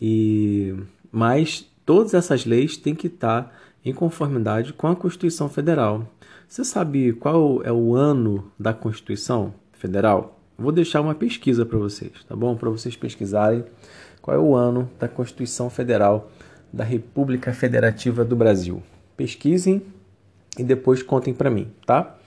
E 0.01 0.75
mas 1.11 1.69
todas 1.85 2.13
essas 2.13 2.45
leis 2.45 2.77
têm 2.77 2.95
que 2.95 3.07
estar 3.07 3.55
em 3.85 3.93
conformidade 3.93 4.73
com 4.73 4.87
a 4.87 4.95
Constituição 4.95 5.49
Federal. 5.49 6.07
Você 6.49 6.65
sabe 6.65 7.13
qual 7.13 7.61
é 7.63 7.71
o 7.71 7.93
ano 7.93 8.51
da 8.57 8.73
Constituição 8.73 9.53
Federal? 9.71 10.39
Vou 10.57 10.71
deixar 10.71 10.99
uma 10.99 11.13
pesquisa 11.13 11.63
para 11.63 11.77
vocês, 11.77 12.11
tá 12.27 12.35
bom? 12.35 12.55
Para 12.55 12.71
vocês 12.71 12.95
pesquisarem 12.95 13.63
qual 14.19 14.35
é 14.35 14.39
o 14.39 14.55
ano 14.55 14.89
da 14.99 15.07
Constituição 15.07 15.69
Federal 15.69 16.31
da 16.73 16.83
República 16.83 17.53
Federativa 17.53 18.25
do 18.25 18.35
Brasil. 18.35 18.81
Pesquisem 19.15 19.83
e 20.57 20.63
depois 20.63 21.03
contem 21.03 21.35
para 21.35 21.51
mim, 21.51 21.67
tá? 21.85 22.17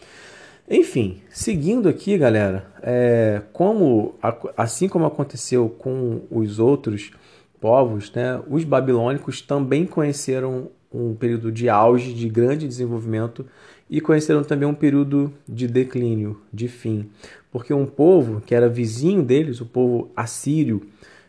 Enfim, 0.71 1.21
seguindo 1.29 1.89
aqui, 1.89 2.17
galera, 2.17 2.65
é, 2.81 3.43
como 3.53 4.15
assim 4.57 4.89
como 4.89 5.05
aconteceu 5.05 5.69
com 5.69 6.21
os 6.31 6.61
outros 6.61 7.11
povos, 7.61 8.13
né, 8.13 8.41
os 8.49 8.63
babilônicos 8.63 9.43
também 9.43 9.85
conheceram 9.85 10.69
um 10.95 11.13
período 11.13 11.51
de 11.51 11.69
auge, 11.69 12.15
de 12.15 12.29
grande 12.29 12.69
desenvolvimento 12.69 13.47
e 13.93 14.01
conheceram 14.01 14.43
também 14.43 14.67
um 14.67 14.73
período 14.73 15.31
de 15.47 15.69
declínio, 15.69 16.41
de 16.51 16.67
fim, 16.67 17.11
porque 17.51 17.75
um 17.75 17.85
povo 17.85 18.41
que 18.41 18.55
era 18.55 18.67
vizinho 18.67 19.23
deles, 19.23 19.61
o 19.61 19.67
povo 19.67 20.11
assírio, 20.17 20.81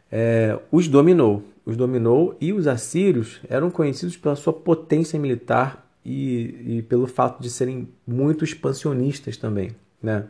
é, 0.09 0.57
os 0.71 0.87
dominou. 0.87 1.43
Os 1.65 1.75
dominou 1.75 2.37
e 2.39 2.53
os 2.53 2.65
assírios 2.65 3.41
eram 3.49 3.69
conhecidos 3.69 4.15
pela 4.15 4.37
sua 4.37 4.53
potência 4.53 5.19
militar 5.19 5.85
e, 6.05 6.77
e 6.77 6.81
pelo 6.83 7.05
fato 7.05 7.41
de 7.41 7.49
serem 7.49 7.89
muito 8.07 8.45
expansionistas 8.45 9.35
também. 9.35 9.71
Né? 10.01 10.23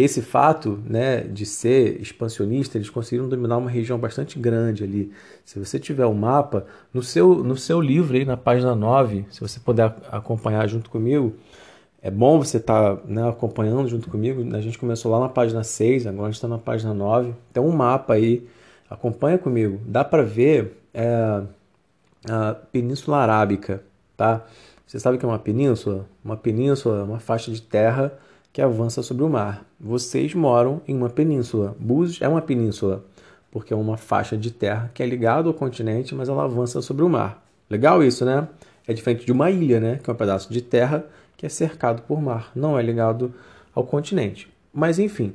Esse 0.00 0.22
fato 0.22 0.78
né, 0.86 1.20
de 1.20 1.44
ser 1.44 2.00
expansionista, 2.00 2.78
eles 2.78 2.90
conseguiram 2.90 3.28
dominar 3.28 3.56
uma 3.56 3.70
região 3.70 3.98
bastante 3.98 4.38
grande 4.38 4.84
ali. 4.84 5.12
Se 5.44 5.58
você 5.58 5.78
tiver 5.78 6.06
o 6.06 6.10
um 6.10 6.14
mapa, 6.14 6.66
no 6.92 7.02
seu, 7.02 7.42
no 7.42 7.56
seu 7.56 7.80
livro 7.80 8.16
aí 8.16 8.24
na 8.24 8.36
página 8.36 8.74
9, 8.74 9.26
se 9.30 9.40
você 9.40 9.58
puder 9.58 9.94
acompanhar 10.10 10.68
junto 10.68 10.90
comigo, 10.90 11.34
é 12.00 12.10
bom 12.10 12.38
você 12.38 12.58
estar 12.58 12.96
tá, 12.96 13.02
né, 13.06 13.28
acompanhando 13.28 13.88
junto 13.88 14.08
comigo. 14.08 14.44
A 14.54 14.60
gente 14.60 14.78
começou 14.78 15.10
lá 15.10 15.20
na 15.20 15.28
página 15.28 15.64
6, 15.64 16.06
agora 16.06 16.24
a 16.24 16.30
gente 16.30 16.36
está 16.36 16.48
na 16.48 16.58
página 16.58 16.94
9. 16.94 17.34
Tem 17.52 17.62
um 17.62 17.72
mapa 17.72 18.14
aí 18.14 18.46
Acompanha 18.90 19.36
comigo. 19.36 19.80
Dá 19.86 20.02
para 20.02 20.22
ver 20.22 20.80
é, 20.94 21.42
a 22.28 22.54
Península 22.54 23.18
Arábica, 23.18 23.82
tá? 24.16 24.46
Você 24.86 24.98
sabe 24.98 25.16
o 25.16 25.20
que 25.20 25.26
é 25.26 25.28
uma 25.28 25.38
península? 25.38 26.06
Uma 26.24 26.36
península 26.36 27.00
é 27.00 27.02
uma 27.02 27.20
faixa 27.20 27.52
de 27.52 27.60
terra 27.60 28.18
que 28.58 28.62
avança 28.62 29.04
sobre 29.04 29.22
o 29.22 29.28
mar. 29.28 29.64
Vocês 29.78 30.34
moram 30.34 30.82
em 30.88 30.96
uma 30.96 31.08
península. 31.08 31.76
Búzios 31.78 32.20
é 32.20 32.26
uma 32.26 32.42
península, 32.42 33.04
porque 33.52 33.72
é 33.72 33.76
uma 33.76 33.96
faixa 33.96 34.36
de 34.36 34.50
terra 34.50 34.90
que 34.92 35.00
é 35.00 35.06
ligada 35.06 35.46
ao 35.46 35.54
continente, 35.54 36.12
mas 36.12 36.28
ela 36.28 36.42
avança 36.42 36.82
sobre 36.82 37.04
o 37.04 37.08
mar. 37.08 37.48
Legal 37.70 38.02
isso, 38.02 38.24
né? 38.24 38.48
É 38.84 38.92
diferente 38.92 39.24
de 39.24 39.30
uma 39.30 39.48
ilha, 39.48 39.78
né? 39.78 40.00
Que 40.02 40.10
é 40.10 40.12
um 40.12 40.16
pedaço 40.16 40.52
de 40.52 40.60
terra 40.60 41.06
que 41.36 41.46
é 41.46 41.48
cercado 41.48 42.02
por 42.02 42.20
mar, 42.20 42.50
não 42.52 42.76
é 42.76 42.82
ligado 42.82 43.32
ao 43.72 43.84
continente. 43.84 44.48
Mas 44.74 44.98
enfim, 44.98 45.34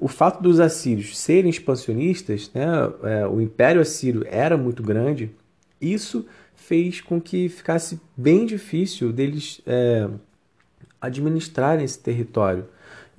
o 0.00 0.08
fato 0.08 0.42
dos 0.42 0.58
assírios 0.58 1.16
serem 1.16 1.48
expansionistas, 1.48 2.50
né, 2.52 2.66
é, 3.04 3.28
o 3.28 3.40
Império 3.40 3.80
Assírio 3.80 4.26
era 4.28 4.56
muito 4.56 4.82
grande, 4.82 5.30
isso 5.80 6.26
fez 6.56 7.00
com 7.00 7.20
que 7.20 7.48
ficasse 7.48 8.00
bem 8.16 8.44
difícil 8.44 9.12
deles 9.12 9.60
é, 9.64 10.08
administrarem 11.00 11.84
esse 11.84 11.98
território. 11.98 12.66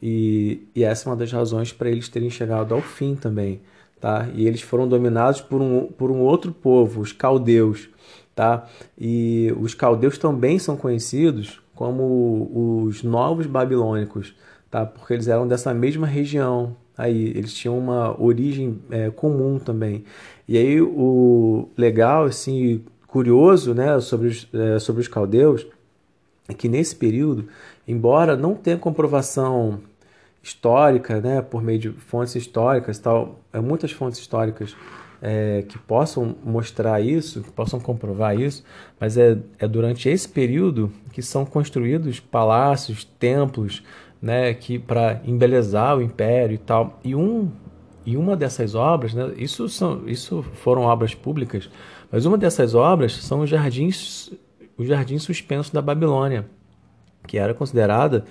E, 0.02 0.68
e, 0.76 0.84
essa 0.84 1.08
é 1.08 1.12
uma 1.12 1.18
das 1.18 1.32
razões 1.32 1.72
para 1.72 1.90
eles 1.90 2.08
terem 2.08 2.30
chegado 2.30 2.74
ao 2.74 2.82
fim 2.82 3.16
também. 3.16 3.62
Tá? 4.00 4.28
E 4.34 4.48
eles 4.48 4.62
foram 4.62 4.88
dominados 4.88 5.42
por 5.42 5.60
um, 5.62 5.88
por 5.88 6.12
um 6.12 6.20
outro 6.20 6.52
povo, 6.52 7.02
os 7.02 7.12
caldeus. 7.12 7.90
Tá? 8.36 8.68
E 8.98 9.52
os 9.60 9.74
caldeus 9.74 10.18
também 10.18 10.60
são 10.60 10.78
conhecidos 10.78 11.60
como 11.74 12.86
os 12.86 13.04
novos 13.04 13.48
babilônicos 13.48 14.36
tá? 14.70 14.86
porque 14.86 15.14
eles 15.14 15.28
eram 15.28 15.48
dessa 15.48 15.74
mesma 15.74 16.06
região. 16.06 16.76
Aí 16.98 17.28
eles 17.30 17.54
tinham 17.54 17.78
uma 17.78 18.20
origem 18.22 18.80
é, 18.90 19.10
comum 19.10 19.60
também. 19.60 20.04
E 20.48 20.58
aí 20.58 20.82
o 20.82 21.70
legal, 21.78 22.26
assim, 22.26 22.84
curioso, 23.08 23.74
né, 23.74 24.00
sobre 24.00 24.28
os, 24.28 24.48
é, 24.54 24.80
sobre 24.80 25.02
os 25.02 25.08
caldeus 25.08 25.66
é 26.48 26.54
que 26.54 26.70
nesse 26.70 26.96
período, 26.96 27.48
embora 27.88 28.36
não 28.36 28.56
tenha 28.56 28.78
comprovação 28.78 29.80
histórica, 30.42 31.20
né, 31.20 31.42
por 31.42 31.62
meio 31.62 31.80
de 31.80 31.90
fontes 31.92 32.36
históricas, 32.36 32.98
tal, 33.00 33.40
é, 33.52 33.60
muitas 33.60 33.92
fontes 33.92 34.20
históricas 34.20 34.76
é, 35.22 35.64
que 35.68 35.78
possam 35.78 36.36
mostrar 36.44 37.02
isso, 37.02 37.42
que 37.42 37.52
possam 37.52 37.80
comprovar 37.80 38.40
isso, 38.40 38.64
mas 39.00 39.18
é, 39.18 39.38
é 39.60 39.68
durante 39.68 40.08
esse 40.08 40.28
período 40.28 40.92
que 41.12 41.22
são 41.22 41.46
construídos 41.46 42.20
palácios, 42.20 43.04
templos, 43.04 43.84
né, 44.22 44.54
que 44.54 44.80
para 44.80 45.22
embelezar 45.26 45.98
o 45.98 46.02
império 46.02 46.56
e 46.56 46.58
tal. 46.58 47.00
E 47.04 47.16
um 47.16 47.52
e 48.06 48.16
uma 48.16 48.38
dessas 48.38 48.74
obras, 48.74 49.14
né, 49.14 49.34
isso 49.36 49.68
são 49.68 50.08
isso 50.08 50.42
foram 50.54 50.84
obras 50.84 51.14
públicas, 51.14 51.70
mas 52.10 52.26
uma 52.26 52.38
dessas 52.38 52.74
obras 52.74 53.18
são 53.18 53.42
os 53.42 53.50
jardins 53.50 54.32
os 54.78 54.88
jardins 54.88 55.24
suspensos 55.24 55.72
da 55.72 55.82
Babilônia, 55.82 56.46
que 57.26 57.38
era 57.38 57.54
considerada 57.54 58.26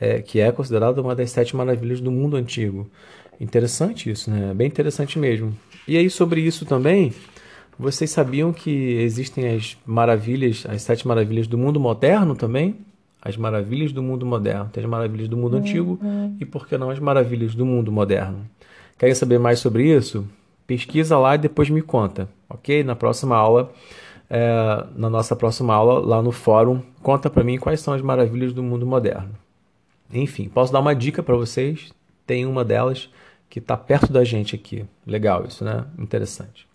é, 0.00 0.20
que 0.20 0.40
é 0.40 0.50
considerada 0.50 1.00
uma 1.00 1.14
das 1.14 1.30
sete 1.30 1.54
maravilhas 1.54 2.00
do 2.00 2.10
mundo 2.10 2.36
antigo. 2.36 2.90
Interessante 3.40 4.10
isso, 4.10 4.30
né? 4.30 4.52
Bem 4.52 4.66
interessante 4.66 5.18
mesmo. 5.18 5.56
E 5.86 5.96
aí 5.96 6.10
sobre 6.10 6.40
isso 6.40 6.66
também, 6.66 7.12
vocês 7.78 8.10
sabiam 8.10 8.52
que 8.52 8.70
existem 8.70 9.54
as 9.54 9.76
maravilhas, 9.86 10.66
as 10.68 10.82
sete 10.82 11.06
maravilhas 11.06 11.46
do 11.46 11.56
mundo 11.56 11.78
moderno 11.78 12.34
também? 12.34 12.76
as 13.24 13.36
maravilhas 13.36 13.92
do 13.92 14.02
mundo 14.02 14.26
moderno. 14.26 14.68
Tem 14.72 14.82
as 14.82 14.90
maravilhas 14.90 15.28
do 15.28 15.36
mundo 15.36 15.54
uhum. 15.54 15.60
antigo 15.60 16.00
e, 16.40 16.44
por 16.44 16.66
que 16.66 16.76
não, 16.76 16.90
as 16.90 16.98
maravilhas 16.98 17.54
do 17.54 17.64
mundo 17.64 17.92
moderno. 17.92 18.44
Querem 18.98 19.14
saber 19.14 19.38
mais 19.38 19.60
sobre 19.60 19.96
isso? 19.96 20.26
Pesquisa 20.66 21.16
lá 21.16 21.36
e 21.36 21.38
depois 21.38 21.70
me 21.70 21.80
conta, 21.80 22.28
ok? 22.50 22.82
Na 22.82 22.96
próxima 22.96 23.36
aula, 23.36 23.72
é, 24.34 24.86
na 24.96 25.10
nossa 25.10 25.36
próxima 25.36 25.74
aula, 25.74 26.00
lá 26.00 26.22
no 26.22 26.32
fórum, 26.32 26.80
conta 27.02 27.28
para 27.28 27.44
mim 27.44 27.58
quais 27.58 27.80
são 27.80 27.92
as 27.92 28.00
maravilhas 28.00 28.54
do 28.54 28.62
mundo 28.62 28.86
moderno. 28.86 29.34
Enfim, 30.10 30.48
posso 30.48 30.72
dar 30.72 30.80
uma 30.80 30.94
dica 30.94 31.22
para 31.22 31.36
vocês? 31.36 31.92
Tem 32.26 32.46
uma 32.46 32.64
delas 32.64 33.10
que 33.50 33.58
está 33.58 33.76
perto 33.76 34.10
da 34.10 34.24
gente 34.24 34.54
aqui. 34.56 34.86
Legal 35.06 35.44
isso, 35.46 35.62
né? 35.62 35.84
Interessante. 35.98 36.66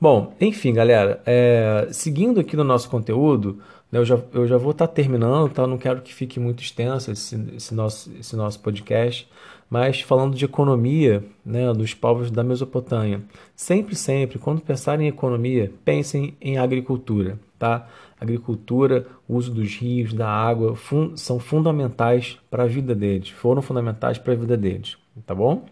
Bom, 0.00 0.34
enfim, 0.40 0.72
galera, 0.72 1.22
é, 1.24 1.86
seguindo 1.92 2.40
aqui 2.40 2.56
no 2.56 2.64
nosso 2.64 2.90
conteúdo, 2.90 3.60
eu, 3.92 4.04
já, 4.04 4.18
eu 4.32 4.46
já 4.46 4.56
vou 4.56 4.70
estar 4.70 4.86
tá 4.86 4.92
terminando, 4.92 5.50
tá? 5.50 5.66
Não 5.66 5.76
quero 5.76 6.00
que 6.00 6.14
fique 6.14 6.38
muito 6.38 6.62
extenso 6.62 7.10
esse, 7.10 7.36
esse, 7.56 7.74
nosso, 7.74 8.10
esse 8.18 8.36
nosso 8.36 8.60
podcast, 8.60 9.28
mas 9.68 10.00
falando 10.00 10.36
de 10.36 10.44
economia 10.44 11.24
né, 11.44 11.72
dos 11.72 11.92
povos 11.92 12.30
da 12.30 12.44
Mesopotâmia. 12.44 13.22
Sempre, 13.54 13.96
sempre, 13.96 14.38
quando 14.38 14.60
pensarem 14.60 15.06
em 15.06 15.08
economia, 15.08 15.72
pensem 15.84 16.36
em 16.40 16.56
agricultura, 16.58 17.38
tá? 17.58 17.88
Agricultura, 18.20 19.06
uso 19.28 19.52
dos 19.52 19.74
rios, 19.76 20.12
da 20.12 20.28
água, 20.28 20.76
fun 20.76 21.16
são 21.16 21.38
fundamentais 21.38 22.38
para 22.50 22.64
a 22.64 22.66
vida 22.66 22.94
deles, 22.94 23.30
foram 23.30 23.62
fundamentais 23.62 24.18
para 24.18 24.34
a 24.34 24.36
vida 24.36 24.56
deles, 24.56 24.96
tá 25.26 25.34
bom? 25.34 25.64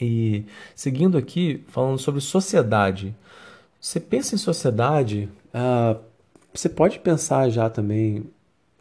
E 0.00 0.44
seguindo 0.74 1.18
aqui, 1.18 1.64
falando 1.68 1.98
sobre 1.98 2.20
sociedade. 2.20 3.14
Você 3.80 4.00
pensa 4.00 4.34
em 4.34 4.38
sociedade, 4.38 5.28
ah, 5.52 5.96
você 6.58 6.68
pode 6.68 6.98
pensar 6.98 7.48
já 7.50 7.70
também, 7.70 8.24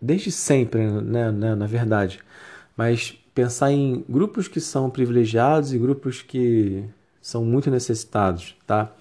desde 0.02 0.32
sempre, 0.32 0.88
né, 0.88 1.32
né, 1.32 1.54
na 1.54 1.68
verdade, 1.68 2.20
mas 2.76 3.16
pensar 3.36 3.72
em 3.72 4.04
grupos 4.10 4.48
que 4.48 4.60
são 4.60 4.90
privilegiados 4.90 5.74
e 5.74 5.78
grupos 5.78 6.24
que 6.24 6.84
são 7.22 7.46
muito 7.46 7.70
necessitados, 7.70 8.56
tá? 8.66 8.92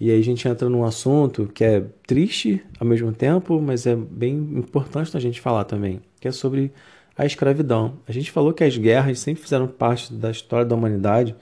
E 0.00 0.10
aí 0.10 0.18
a 0.18 0.24
gente 0.24 0.48
entra 0.48 0.68
num 0.68 0.84
assunto 0.84 1.46
que 1.46 1.62
é 1.62 1.84
triste 2.06 2.60
ao 2.80 2.86
mesmo 2.86 3.12
tempo, 3.12 3.60
mas 3.62 3.86
é 3.86 3.94
bem 3.94 4.34
importante 4.34 5.16
a 5.16 5.20
gente 5.20 5.40
falar 5.40 5.62
também, 5.62 6.00
que 6.18 6.26
é 6.26 6.32
sobre 6.32 6.72
a 7.16 7.24
escravidão. 7.24 7.98
A 8.08 8.10
gente 8.10 8.32
falou 8.32 8.52
que 8.52 8.64
as 8.64 8.76
guerras 8.76 9.20
sempre 9.20 9.44
fizeram 9.44 9.68
parte 9.68 10.12
da 10.12 10.32
história 10.32 10.66
da 10.66 10.74
humanidade 10.74 11.36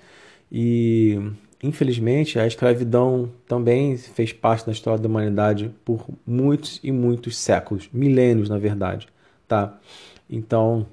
e 0.50 1.18
infelizmente 1.62 2.38
a 2.38 2.46
escravidão 2.46 3.30
também 3.46 3.96
fez 3.96 4.32
parte 4.32 4.66
da 4.66 4.72
história 4.72 5.00
da 5.00 5.08
humanidade 5.08 5.70
por 5.84 6.06
muitos 6.26 6.80
e 6.82 6.90
muitos 6.90 7.36
séculos, 7.36 7.88
milênios 7.92 8.48
na 8.48 8.58
verdade, 8.58 9.08
tá? 9.46 9.78
Então, 10.28 10.86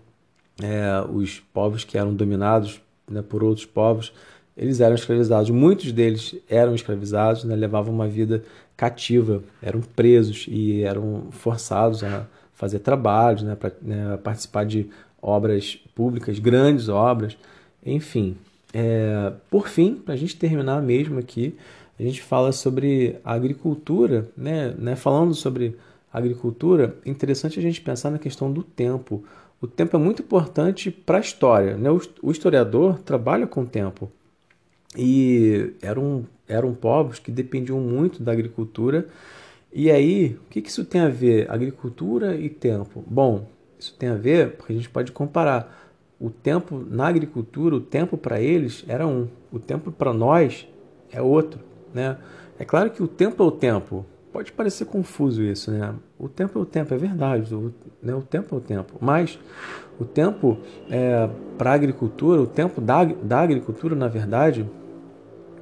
é, 0.62 1.04
os 1.12 1.40
povos 1.40 1.84
que 1.84 1.98
eram 1.98 2.14
dominados 2.14 2.82
né, 3.10 3.22
por 3.22 3.44
outros 3.44 3.66
povos, 3.66 4.14
eles 4.56 4.82
eram 4.82 4.96
escravizados. 4.96 5.50
Muitos 5.50 5.92
deles 5.92 6.36
eram 6.50 6.76
escravizados, 6.76 7.44
né, 7.46 7.56
levavam 7.56 7.94
uma 7.94 8.08
vida 8.08 8.44
cativa, 8.76 9.42
eram 9.62 9.82
presos 9.82 10.46
e 10.48 10.84
eram 10.84 11.28
forçados 11.32 12.04
a 12.04 12.28
fazer 12.54 12.80
trabalhos, 12.80 13.42
né, 13.42 13.56
para 13.56 13.72
né, 13.82 14.18
participar 14.18 14.66
de 14.66 14.90
obras 15.22 15.78
públicas, 15.96 16.40
grandes 16.40 16.90
obras, 16.90 17.38
enfim, 17.86 18.36
é, 18.74 19.34
por 19.50 19.68
fim, 19.68 19.96
para 19.96 20.14
a 20.14 20.18
gente 20.18 20.38
terminar 20.38 20.82
mesmo 20.82 21.20
aqui, 21.20 21.56
a 22.00 22.04
gente 22.04 22.22
fala 22.22 22.52
sobre 22.52 23.18
agricultura, 23.24 24.30
né? 24.38 24.74
né? 24.78 24.96
Falando 24.96 25.34
sobre 25.34 25.76
agricultura, 26.12 26.96
interessante 27.06 27.60
a 27.60 27.62
gente 27.62 27.82
pensar 27.82 28.10
na 28.10 28.20
questão 28.20 28.52
do 28.52 28.64
tempo. 28.64 29.24
O 29.62 29.68
tempo 29.68 29.96
é 29.98 30.00
muito 30.00 30.22
importante 30.22 30.90
para 30.90 31.18
a 31.18 31.22
história. 31.22 31.76
Né? 31.76 31.90
O 32.22 32.32
historiador 32.32 33.00
trabalha 33.00 33.46
com 33.46 33.62
o 33.62 33.66
tempo. 33.66 34.10
E 34.98 35.74
eram, 35.82 36.26
eram 36.48 36.74
povos 36.74 37.20
que 37.20 37.32
dependiam 37.32 37.80
muito 37.80 38.24
da 38.24 38.32
agricultura. 38.32 39.08
E 39.72 39.92
aí, 39.92 40.38
o 40.46 40.50
que, 40.50 40.62
que 40.62 40.70
isso 40.70 40.86
tem 40.86 41.02
a 41.02 41.10
ver? 41.10 41.52
Agricultura 41.52 42.36
e 42.36 42.50
tempo. 42.50 43.04
Bom, 43.06 43.46
isso 43.78 43.94
tem 44.00 44.10
a 44.10 44.16
ver 44.16 44.56
porque 44.56 44.74
a 44.74 44.76
gente 44.76 44.90
pode 44.90 45.12
comparar 45.12 45.88
o 46.20 46.30
tempo 46.30 46.84
na 46.89 47.08
agricultura, 47.08 47.76
o 47.76 47.80
tempo 47.80 48.17
para 48.17 48.41
eles 48.41 48.84
era 48.88 49.08
um, 49.08 49.28
o 49.52 49.60
tempo 49.60 49.91
para 49.91 50.13
nós 50.13 50.67
é 51.12 51.22
outro, 51.22 51.60
né? 51.93 52.17
É 52.58 52.65
claro 52.65 52.89
que 52.89 53.02
o 53.02 53.08
tempo 53.08 53.41
é 53.41 53.46
o 53.46 53.52
tempo. 53.52 54.06
Pode 54.34 54.52
parecer 54.52 54.86
confuso 54.86 55.41
isso, 55.41 55.72
né? 55.72 55.96
O 56.20 56.28
tempo 56.28 56.60
é 56.60 56.62
o 56.62 56.65
tempo, 56.65 56.93
é 56.93 56.98
verdade. 56.98 57.56
O, 57.56 57.74
né? 58.04 58.13
o 58.13 58.22
tempo 58.22 58.54
é 58.54 58.58
o 58.58 58.62
tempo. 58.62 58.93
Mas 59.00 59.39
o 59.98 60.04
tempo 60.06 60.58
é, 60.89 61.30
para 61.58 61.72
a 61.72 61.74
agricultura, 61.74 62.41
o 62.41 62.46
tempo 62.46 62.82
da, 62.82 63.06
da 63.06 63.39
agricultura, 63.39 63.96
na 63.96 64.08
verdade, 64.08 64.70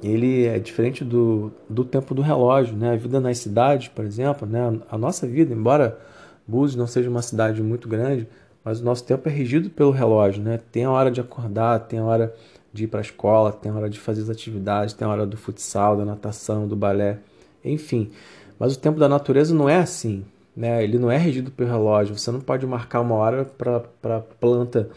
ele 0.02 0.44
é 0.44 0.58
diferente 0.58 1.04
do, 1.04 1.52
do 1.68 1.84
tempo 1.84 2.14
do 2.14 2.20
relógio, 2.20 2.76
né? 2.76 2.92
A 2.92 2.96
vida 2.96 3.20
nas 3.20 3.38
cidades, 3.38 3.88
por 3.88 4.04
exemplo, 4.04 4.46
né? 4.46 4.80
A 4.90 4.98
nossa 4.98 5.26
vida, 5.26 5.54
embora 5.54 5.98
Búzios 6.46 6.76
não 6.76 6.86
seja 6.86 7.08
uma 7.08 7.22
cidade 7.22 7.62
muito 7.62 7.88
grande, 7.88 8.26
mas 8.68 8.82
o 8.82 8.84
nosso 8.84 9.02
tempo 9.02 9.26
é 9.26 9.32
regido 9.32 9.70
pelo 9.70 9.90
relógio, 9.90 10.42
né? 10.42 10.60
Tem 10.70 10.84
a 10.84 10.90
hora 10.90 11.10
de 11.10 11.22
acordar, 11.22 11.78
tem 11.86 12.00
a 12.00 12.04
hora 12.04 12.34
de 12.70 12.84
ir 12.84 12.86
para 12.86 13.00
a 13.00 13.02
escola, 13.02 13.50
tem 13.50 13.72
a 13.72 13.74
hora 13.74 13.88
de 13.88 13.98
fazer 13.98 14.20
as 14.20 14.28
atividades, 14.28 14.92
tem 14.92 15.08
a 15.08 15.10
hora 15.10 15.24
do 15.24 15.38
futsal, 15.38 15.96
da 15.96 16.04
natação, 16.04 16.68
do 16.68 16.76
balé, 16.76 17.18
enfim. 17.64 18.10
Mas 18.58 18.76
o 18.76 18.78
tempo 18.78 19.00
da 19.00 19.08
natureza 19.08 19.54
não 19.54 19.70
é 19.70 19.76
assim, 19.76 20.22
né? 20.54 20.84
Ele 20.84 20.98
não 20.98 21.10
é 21.10 21.16
regido 21.16 21.50
pelo 21.50 21.70
relógio. 21.70 22.18
Você 22.18 22.30
não 22.30 22.42
pode 22.42 22.66
marcar 22.66 23.00
uma 23.00 23.14
hora 23.14 23.46
para 23.46 24.16
a 24.18 24.20
planta 24.20 24.90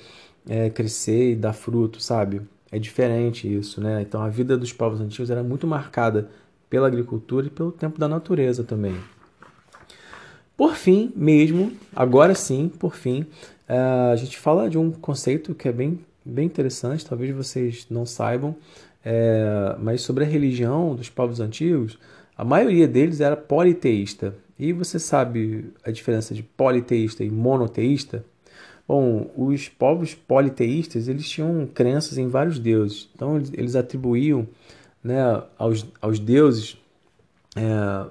é, 0.49 0.69
crescer 0.69 1.31
e 1.31 1.35
dar 1.37 1.53
fruto, 1.53 2.01
sabe? 2.01 2.41
É 2.69 2.77
diferente 2.77 3.47
isso, 3.47 3.79
né? 3.79 4.01
Então 4.01 4.21
a 4.21 4.27
vida 4.27 4.57
dos 4.57 4.73
povos 4.73 4.99
antigos 4.99 5.29
era 5.29 5.43
muito 5.43 5.65
marcada 5.65 6.27
pela 6.69 6.87
agricultura 6.87 7.47
e 7.47 7.49
pelo 7.49 7.71
tempo 7.71 7.97
da 7.97 8.09
natureza 8.09 8.65
também. 8.65 8.97
Por 10.61 10.75
fim, 10.75 11.11
mesmo, 11.15 11.71
agora 11.95 12.35
sim, 12.35 12.69
por 12.69 12.95
fim, 12.95 13.25
a 13.77 14.15
gente 14.15 14.37
fala 14.37 14.69
de 14.69 14.77
um 14.77 14.91
conceito 14.91 15.55
que 15.55 15.67
é 15.67 15.71
bem, 15.71 15.99
bem 16.25 16.45
interessante, 16.45 17.05
talvez 17.05 17.33
vocês 17.35 17.87
não 17.89 18.05
saibam, 18.05 18.55
é, 19.03 19.75
mas 19.79 20.01
sobre 20.01 20.23
a 20.23 20.27
religião 20.27 20.95
dos 20.95 21.09
povos 21.09 21.39
antigos, 21.39 21.97
a 22.37 22.43
maioria 22.43 22.87
deles 22.87 23.21
era 23.21 23.37
politeísta. 23.37 24.35
E 24.57 24.73
você 24.73 24.99
sabe 24.99 25.71
a 25.83 25.91
diferença 25.91 26.33
de 26.33 26.43
politeísta 26.43 27.23
e 27.23 27.29
monoteísta? 27.29 28.23
Bom, 28.87 29.31
os 29.37 29.69
povos 29.69 30.13
politeístas 30.13 31.07
eles 31.07 31.29
tinham 31.29 31.67
crenças 31.73 32.17
em 32.17 32.27
vários 32.27 32.59
deuses, 32.59 33.09
então 33.15 33.37
eles 33.37 33.75
atribuíam 33.75 34.47
né, 35.03 35.41
aos, 35.57 35.85
aos 36.01 36.19
deuses 36.19 36.77
é, 37.55 37.61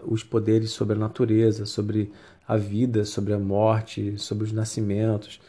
os 0.07 0.23
poderes 0.23 0.71
sobre 0.71 0.97
a 0.97 0.99
natureza, 0.99 1.67
sobre 1.67 2.13
a 2.47 2.57
vida, 2.57 3.05
sobre 3.05 3.33
a 3.33 3.39
morte, 3.39 4.19
sobre 4.19 4.45
os 4.45 4.53
nascimentos, 4.53 5.41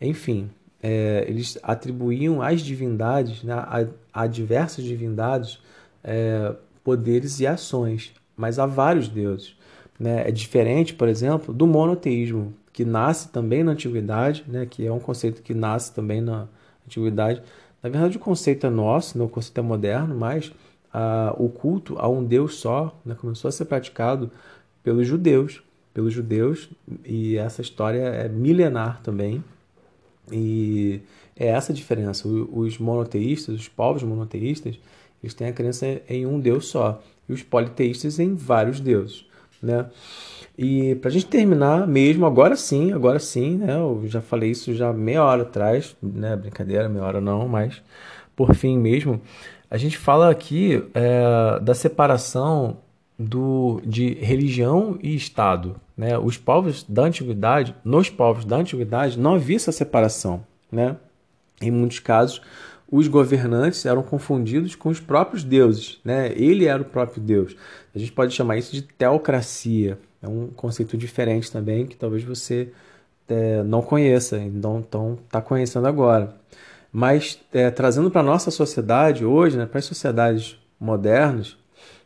enfim, 0.00 0.50
é, 0.82 1.24
eles 1.26 1.58
atribuíam 1.62 2.42
às 2.42 2.60
divindades, 2.60 3.42
né, 3.42 3.54
a, 3.54 3.86
a 4.12 4.26
diversas 4.26 4.84
divindades, 4.84 5.58
é, 6.02 6.54
poderes 6.82 7.40
e 7.40 7.46
ações, 7.46 8.12
mas 8.36 8.58
há 8.58 8.66
vários 8.66 9.08
deuses. 9.08 9.56
Né? 9.98 10.28
É 10.28 10.30
diferente, 10.30 10.92
por 10.94 11.08
exemplo, 11.08 11.54
do 11.54 11.66
monoteísmo, 11.66 12.52
que 12.72 12.84
nasce 12.84 13.28
também 13.28 13.62
na 13.62 13.72
antiguidade, 13.72 14.44
né, 14.46 14.66
que 14.66 14.86
é 14.86 14.92
um 14.92 14.98
conceito 14.98 15.42
que 15.42 15.54
nasce 15.54 15.94
também 15.94 16.20
na 16.20 16.48
antiguidade. 16.86 17.42
Na 17.82 17.88
verdade, 17.88 18.16
o 18.16 18.20
conceito 18.20 18.66
é 18.66 18.70
nosso, 18.70 19.16
né, 19.16 19.24
o 19.24 19.28
conceito 19.28 19.58
é 19.58 19.62
moderno, 19.62 20.14
mas 20.14 20.52
o 21.38 21.48
culto 21.48 21.96
a 21.98 22.08
um 22.08 22.24
Deus 22.24 22.56
só 22.56 22.96
né, 23.04 23.14
começou 23.14 23.48
a 23.48 23.52
ser 23.52 23.64
praticado 23.64 24.30
pelos 24.82 25.06
judeus 25.06 25.62
pelos 25.94 26.12
judeus 26.12 26.68
e 27.06 27.36
essa 27.36 27.62
história 27.62 28.00
é 28.00 28.28
milenar 28.28 29.00
também. 29.02 29.42
E 30.32 31.00
é 31.36 31.46
essa 31.46 31.70
a 31.70 31.74
diferença. 31.74 32.26
Os 32.26 32.78
monoteístas, 32.78 33.54
os 33.54 33.68
povos 33.68 34.02
monoteístas, 34.02 34.76
eles 35.22 35.32
têm 35.32 35.46
a 35.46 35.52
crença 35.52 36.02
em 36.08 36.26
um 36.26 36.40
Deus 36.40 36.66
só. 36.66 37.00
E 37.28 37.32
os 37.32 37.42
politeístas 37.42 38.18
em 38.18 38.34
vários 38.34 38.80
deuses. 38.80 39.24
Né? 39.62 39.86
E 40.58 40.96
para 40.96 41.08
a 41.08 41.12
gente 41.12 41.26
terminar 41.26 41.86
mesmo, 41.86 42.26
agora 42.26 42.56
sim, 42.56 42.92
agora 42.92 43.18
sim, 43.18 43.56
né? 43.56 43.76
Eu 43.76 44.02
já 44.06 44.20
falei 44.20 44.50
isso 44.50 44.74
já 44.74 44.92
meia 44.92 45.24
hora 45.24 45.42
atrás, 45.42 45.96
né? 46.02 46.36
Brincadeira, 46.36 46.88
meia 46.88 47.04
hora 47.04 47.20
não, 47.20 47.48
mas 47.48 47.82
por 48.36 48.54
fim 48.54 48.78
mesmo, 48.78 49.20
a 49.74 49.76
gente 49.76 49.98
fala 49.98 50.30
aqui 50.30 50.84
é, 50.94 51.58
da 51.58 51.74
separação 51.74 52.76
do, 53.18 53.82
de 53.84 54.14
religião 54.14 54.96
e 55.02 55.16
Estado. 55.16 55.74
Né? 55.96 56.16
Os 56.16 56.38
povos 56.38 56.84
da 56.88 57.02
antiguidade, 57.02 57.74
nos 57.84 58.08
povos 58.08 58.44
da 58.44 58.54
antiguidade, 58.54 59.18
não 59.18 59.34
havia 59.34 59.56
essa 59.56 59.72
separação. 59.72 60.46
Né? 60.70 60.96
Em 61.60 61.72
muitos 61.72 61.98
casos, 61.98 62.40
os 62.88 63.08
governantes 63.08 63.84
eram 63.84 64.04
confundidos 64.04 64.76
com 64.76 64.90
os 64.90 65.00
próprios 65.00 65.42
deuses. 65.42 65.98
Né? 66.04 66.32
Ele 66.36 66.66
era 66.66 66.80
o 66.80 66.84
próprio 66.84 67.20
Deus. 67.20 67.56
A 67.92 67.98
gente 67.98 68.12
pode 68.12 68.32
chamar 68.32 68.56
isso 68.56 68.72
de 68.72 68.82
teocracia. 68.82 69.98
É 70.22 70.28
um 70.28 70.50
conceito 70.54 70.96
diferente 70.96 71.50
também 71.50 71.84
que 71.84 71.96
talvez 71.96 72.22
você 72.22 72.70
é, 73.26 73.64
não 73.64 73.82
conheça, 73.82 74.38
então 74.38 75.18
está 75.26 75.42
conhecendo 75.42 75.88
agora. 75.88 76.32
Mas 76.96 77.40
é, 77.52 77.72
trazendo 77.72 78.08
para 78.08 78.20
a 78.20 78.24
nossa 78.24 78.52
sociedade 78.52 79.24
hoje, 79.24 79.56
né, 79.56 79.66
para 79.66 79.80
as 79.80 79.84
sociedades 79.84 80.56
modernas, 80.78 81.56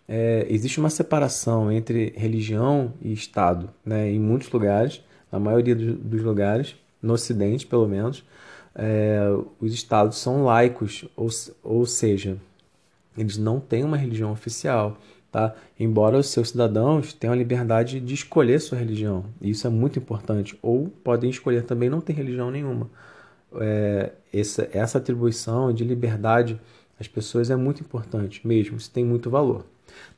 é, 0.08 0.46
existe 0.48 0.80
uma 0.80 0.88
separação 0.88 1.70
entre 1.70 2.14
religião 2.16 2.94
e 3.02 3.12
Estado, 3.12 3.68
né? 3.84 4.10
Em 4.10 4.18
muitos 4.18 4.50
lugares, 4.50 5.04
na 5.30 5.38
maioria 5.38 5.76
dos 5.76 6.22
lugares, 6.22 6.74
no 7.02 7.12
Ocidente 7.12 7.66
pelo 7.66 7.86
menos, 7.86 8.24
é, 8.74 9.20
os 9.60 9.74
estados 9.74 10.16
são 10.16 10.44
laicos, 10.44 11.04
ou, 11.14 11.28
ou 11.62 11.84
seja, 11.84 12.38
eles 13.14 13.36
não 13.36 13.60
têm 13.60 13.84
uma 13.84 13.98
religião 13.98 14.32
oficial, 14.32 14.96
tá? 15.30 15.54
Embora 15.78 16.16
os 16.16 16.30
seus 16.30 16.48
cidadãos 16.48 17.12
tenham 17.12 17.34
a 17.34 17.36
liberdade 17.36 18.00
de 18.00 18.14
escolher 18.14 18.58
sua 18.58 18.78
religião, 18.78 19.26
isso 19.42 19.66
é 19.66 19.70
muito 19.70 19.98
importante, 19.98 20.58
ou 20.62 20.88
podem 21.04 21.28
escolher 21.28 21.64
também 21.64 21.90
não 21.90 22.00
ter 22.00 22.14
religião 22.14 22.50
nenhuma. 22.50 22.88
É, 23.56 24.12
essa, 24.32 24.68
essa 24.72 24.98
atribuição 24.98 25.72
de 25.72 25.84
liberdade 25.84 26.60
às 27.00 27.08
pessoas 27.08 27.50
é 27.50 27.56
muito 27.56 27.80
importante 27.82 28.46
mesmo, 28.46 28.76
isso 28.76 28.90
tem 28.90 29.04
muito 29.04 29.30
valor. 29.30 29.64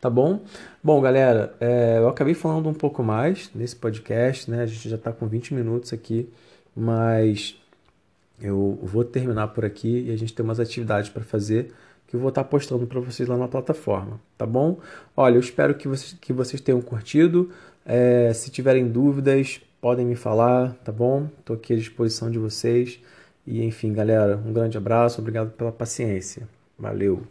Tá 0.01 0.11
bom? 0.11 0.41
Bom, 0.83 1.01
galera, 1.01 1.55
é, 1.61 1.99
eu 1.99 2.09
acabei 2.09 2.35
falando 2.35 2.69
um 2.69 2.75
pouco 2.75 3.03
mais 3.03 3.51
nesse 3.55 3.77
podcast, 3.77 4.51
né? 4.51 4.63
A 4.63 4.67
gente 4.67 4.89
já 4.89 4.97
está 4.97 5.13
com 5.13 5.27
20 5.27 5.55
minutos 5.55 5.93
aqui, 5.93 6.29
mas 6.75 7.57
eu 8.41 8.79
vou 8.83 9.05
terminar 9.05 9.49
por 9.49 9.65
aqui 9.65 10.07
e 10.09 10.13
a 10.13 10.17
gente 10.17 10.33
tem 10.33 10.45
umas 10.45 10.59
atividades 10.59 11.11
para 11.11 11.23
fazer 11.23 11.73
que 12.11 12.17
eu 12.17 12.21
vou 12.21 12.31
estar 12.31 12.43
tá 12.43 12.49
postando 12.49 12.87
para 12.89 12.99
vocês 12.99 13.29
lá 13.29 13.37
na 13.37 13.47
plataforma, 13.47 14.21
tá 14.37 14.45
bom? 14.45 14.79
Olha, 15.17 15.37
eu 15.37 15.41
espero 15.41 15.75
que 15.77 15.87
vocês, 15.87 16.17
que 16.21 16.33
vocês 16.33 16.61
tenham 16.61 16.81
curtido. 16.81 17.51
É, 17.87 18.33
se 18.33 18.51
tiverem 18.51 18.89
dúvidas, 18.89 19.61
podem 19.81 20.05
me 20.05 20.17
falar, 20.17 20.75
tá 20.85 20.91
bom? 20.91 21.29
Estou 21.39 21.55
aqui 21.55 21.73
à 21.73 21.77
disposição 21.77 22.29
de 22.29 22.39
vocês. 22.39 22.99
E 23.47 23.63
enfim, 23.65 23.93
galera, 23.93 24.37
um 24.37 24.53
grande 24.53 24.79
abraço, 24.79 25.21
obrigado 25.21 25.51
pela 25.53 25.73
paciência. 25.73 26.49
Valeu! 26.79 27.27